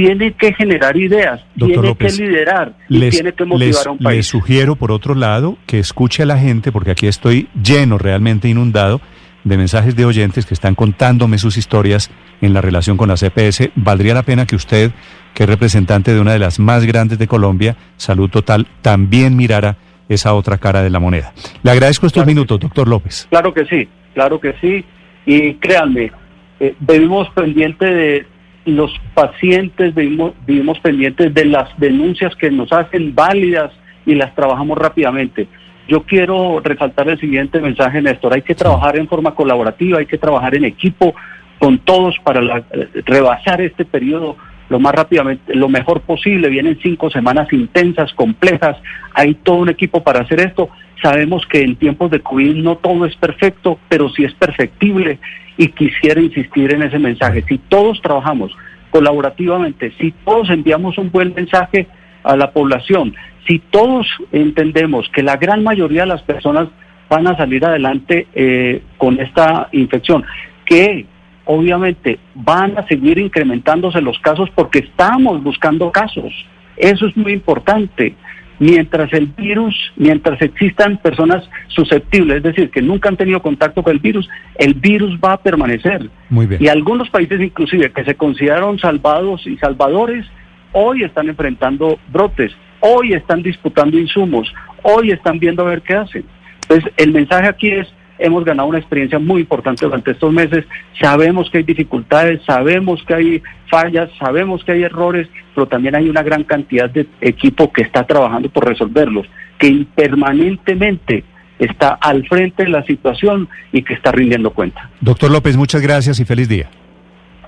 tiene 0.00 0.32
que 0.32 0.54
generar 0.54 0.96
ideas, 0.96 1.42
tiene 1.56 1.94
que 1.94 2.10
liderar 2.10 2.72
y 2.88 3.10
tiene 3.10 3.32
que 3.32 3.44
motivar 3.44 3.88
a 3.88 3.90
un 3.90 3.98
país. 3.98 4.16
Les 4.16 4.26
sugiero, 4.26 4.76
por 4.76 4.92
otro 4.92 5.14
lado, 5.14 5.58
que 5.66 5.78
escuche 5.78 6.22
a 6.22 6.26
la 6.26 6.38
gente, 6.38 6.72
porque 6.72 6.90
aquí 6.90 7.06
estoy 7.06 7.48
lleno, 7.62 7.98
realmente 7.98 8.48
inundado, 8.48 9.02
de 9.44 9.58
mensajes 9.58 9.96
de 9.96 10.06
oyentes 10.06 10.46
que 10.46 10.54
están 10.54 10.74
contándome 10.74 11.36
sus 11.36 11.58
historias 11.58 12.10
en 12.40 12.54
la 12.54 12.62
relación 12.62 12.96
con 12.96 13.08
la 13.08 13.16
CPS. 13.16 13.72
Valdría 13.74 14.14
la 14.14 14.22
pena 14.22 14.46
que 14.46 14.56
usted, 14.56 14.90
que 15.34 15.42
es 15.42 15.48
representante 15.48 16.14
de 16.14 16.20
una 16.20 16.32
de 16.32 16.38
las 16.38 16.58
más 16.58 16.86
grandes 16.86 17.18
de 17.18 17.26
Colombia, 17.26 17.76
Salud 17.98 18.30
Total, 18.30 18.66
también 18.80 19.36
mirara 19.36 19.76
esa 20.08 20.32
otra 20.32 20.56
cara 20.56 20.82
de 20.82 20.88
la 20.88 20.98
moneda. 20.98 21.34
Le 21.62 21.70
agradezco 21.70 22.06
estos 22.06 22.24
minutos, 22.24 22.58
doctor 22.58 22.88
López. 22.88 23.26
Claro 23.28 23.52
que 23.52 23.66
sí, 23.66 23.86
claro 24.14 24.40
que 24.40 24.54
sí. 24.62 24.84
Y 25.26 25.54
créanme, 25.54 26.10
eh, 26.58 26.74
vivimos 26.80 27.28
pendiente 27.34 27.84
de 27.84 28.26
los 28.64 28.92
pacientes 29.14 29.94
vivimos, 29.94 30.32
vivimos 30.46 30.78
pendientes 30.80 31.32
de 31.32 31.44
las 31.46 31.68
denuncias 31.78 32.34
que 32.36 32.50
nos 32.50 32.72
hacen 32.72 33.14
válidas 33.14 33.72
y 34.06 34.14
las 34.14 34.34
trabajamos 34.34 34.78
rápidamente. 34.78 35.48
Yo 35.88 36.02
quiero 36.02 36.60
resaltar 36.60 37.08
el 37.08 37.18
siguiente 37.18 37.60
mensaje, 37.60 38.00
Néstor. 38.00 38.34
Hay 38.34 38.42
que 38.42 38.54
trabajar 38.54 38.96
en 38.96 39.08
forma 39.08 39.34
colaborativa, 39.34 39.98
hay 39.98 40.06
que 40.06 40.18
trabajar 40.18 40.54
en 40.54 40.64
equipo 40.64 41.14
con 41.58 41.78
todos 41.78 42.16
para 42.22 42.64
rebasar 43.06 43.60
este 43.60 43.84
periodo 43.84 44.36
lo 44.70 44.78
más 44.78 44.94
rápidamente, 44.94 45.54
lo 45.54 45.68
mejor 45.68 46.00
posible. 46.00 46.48
Vienen 46.48 46.78
cinco 46.80 47.10
semanas 47.10 47.52
intensas, 47.52 48.14
complejas. 48.14 48.76
Hay 49.12 49.34
todo 49.34 49.56
un 49.56 49.68
equipo 49.68 50.02
para 50.02 50.20
hacer 50.20 50.40
esto. 50.40 50.70
Sabemos 51.02 51.44
que 51.46 51.60
en 51.62 51.76
tiempos 51.76 52.10
de 52.10 52.20
COVID 52.20 52.54
no 52.56 52.76
todo 52.76 53.04
es 53.04 53.16
perfecto, 53.16 53.78
pero 53.88 54.08
sí 54.10 54.24
es 54.24 54.32
perfectible 54.34 55.18
y 55.56 55.68
quisiera 55.68 56.20
insistir 56.20 56.72
en 56.72 56.82
ese 56.82 56.98
mensaje. 56.98 57.44
Si 57.48 57.58
todos 57.58 58.00
trabajamos 58.00 58.56
colaborativamente, 58.90 59.92
si 59.98 60.12
todos 60.24 60.48
enviamos 60.50 60.96
un 60.98 61.10
buen 61.10 61.34
mensaje 61.34 61.88
a 62.22 62.36
la 62.36 62.52
población, 62.52 63.14
si 63.48 63.58
todos 63.58 64.06
entendemos 64.30 65.08
que 65.08 65.22
la 65.22 65.36
gran 65.36 65.64
mayoría 65.64 66.02
de 66.02 66.08
las 66.08 66.22
personas 66.22 66.68
van 67.08 67.26
a 67.26 67.36
salir 67.36 67.64
adelante 67.64 68.28
eh, 68.34 68.82
con 68.98 69.18
esta 69.20 69.68
infección, 69.72 70.24
que 70.64 71.06
obviamente 71.44 72.18
van 72.34 72.78
a 72.78 72.86
seguir 72.86 73.18
incrementándose 73.18 74.00
los 74.00 74.18
casos 74.20 74.48
porque 74.54 74.80
estamos 74.80 75.42
buscando 75.42 75.90
casos. 75.90 76.32
Eso 76.76 77.06
es 77.06 77.16
muy 77.16 77.32
importante 77.32 78.14
mientras 78.60 79.12
el 79.12 79.26
virus, 79.26 79.74
mientras 79.96 80.40
existan 80.42 80.98
personas 80.98 81.48
susceptibles, 81.68 82.36
es 82.36 82.42
decir, 82.42 82.70
que 82.70 82.82
nunca 82.82 83.08
han 83.08 83.16
tenido 83.16 83.42
contacto 83.42 83.82
con 83.82 83.92
el 83.94 83.98
virus, 83.98 84.28
el 84.58 84.74
virus 84.74 85.18
va 85.18 85.32
a 85.32 85.42
permanecer. 85.42 86.08
Muy 86.28 86.46
bien. 86.46 86.62
Y 86.62 86.68
algunos 86.68 87.08
países 87.08 87.40
inclusive 87.40 87.90
que 87.90 88.04
se 88.04 88.14
consideraron 88.14 88.78
salvados 88.78 89.46
y 89.46 89.56
salvadores, 89.56 90.26
hoy 90.72 91.02
están 91.02 91.28
enfrentando 91.28 91.98
brotes, 92.12 92.52
hoy 92.80 93.14
están 93.14 93.42
disputando 93.42 93.98
insumos, 93.98 94.52
hoy 94.82 95.10
están 95.10 95.38
viendo 95.38 95.62
a 95.62 95.70
ver 95.70 95.82
qué 95.82 95.94
hacen. 95.94 96.24
Entonces, 96.62 96.92
el 96.98 97.12
mensaje 97.12 97.48
aquí 97.48 97.70
es, 97.70 97.88
hemos 98.20 98.44
ganado 98.44 98.68
una 98.68 98.78
experiencia 98.78 99.18
muy 99.18 99.42
importante 99.42 99.84
durante 99.84 100.12
estos 100.12 100.32
meses. 100.32 100.64
Sabemos 101.00 101.50
que 101.50 101.58
hay 101.58 101.64
dificultades, 101.64 102.40
sabemos 102.46 103.02
que 103.06 103.14
hay 103.14 103.42
fallas, 103.68 104.10
sabemos 104.18 104.62
que 104.64 104.72
hay 104.72 104.82
errores, 104.82 105.28
pero 105.54 105.66
también 105.66 105.96
hay 105.96 106.08
una 106.08 106.22
gran 106.22 106.44
cantidad 106.44 106.88
de 106.88 107.06
equipo 107.20 107.72
que 107.72 107.82
está 107.82 108.06
trabajando 108.06 108.48
por 108.48 108.66
resolverlos, 108.66 109.26
que 109.58 109.86
permanentemente 109.94 111.24
está 111.58 111.90
al 112.00 112.26
frente 112.26 112.64
de 112.64 112.70
la 112.70 112.84
situación 112.84 113.48
y 113.72 113.82
que 113.82 113.94
está 113.94 114.12
rindiendo 114.12 114.50
cuenta. 114.50 114.90
Doctor 115.00 115.30
López, 115.30 115.56
muchas 115.56 115.82
gracias 115.82 116.20
y 116.20 116.24
feliz 116.24 116.48
día. 116.48 116.68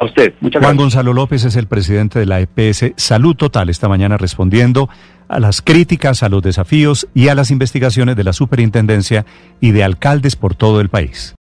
A 0.02 0.04
usted, 0.04 0.34
muchas 0.40 0.60
gracias. 0.60 0.64
Juan 0.64 0.76
Gonzalo 0.76 1.12
López 1.12 1.44
es 1.44 1.54
el 1.54 1.68
presidente 1.68 2.18
de 2.18 2.26
la 2.26 2.40
EPS 2.40 2.92
Salud 2.96 3.36
Total 3.36 3.68
esta 3.68 3.88
mañana 3.88 4.16
respondiendo 4.16 4.88
a 5.28 5.38
las 5.38 5.62
críticas, 5.62 6.24
a 6.24 6.28
los 6.28 6.42
desafíos 6.42 7.06
y 7.14 7.28
a 7.28 7.36
las 7.36 7.52
investigaciones 7.52 8.16
de 8.16 8.24
la 8.24 8.32
superintendencia 8.32 9.24
y 9.60 9.70
de 9.70 9.84
alcaldes 9.84 10.34
por 10.34 10.56
todo 10.56 10.80
el 10.80 10.88
país. 10.88 11.30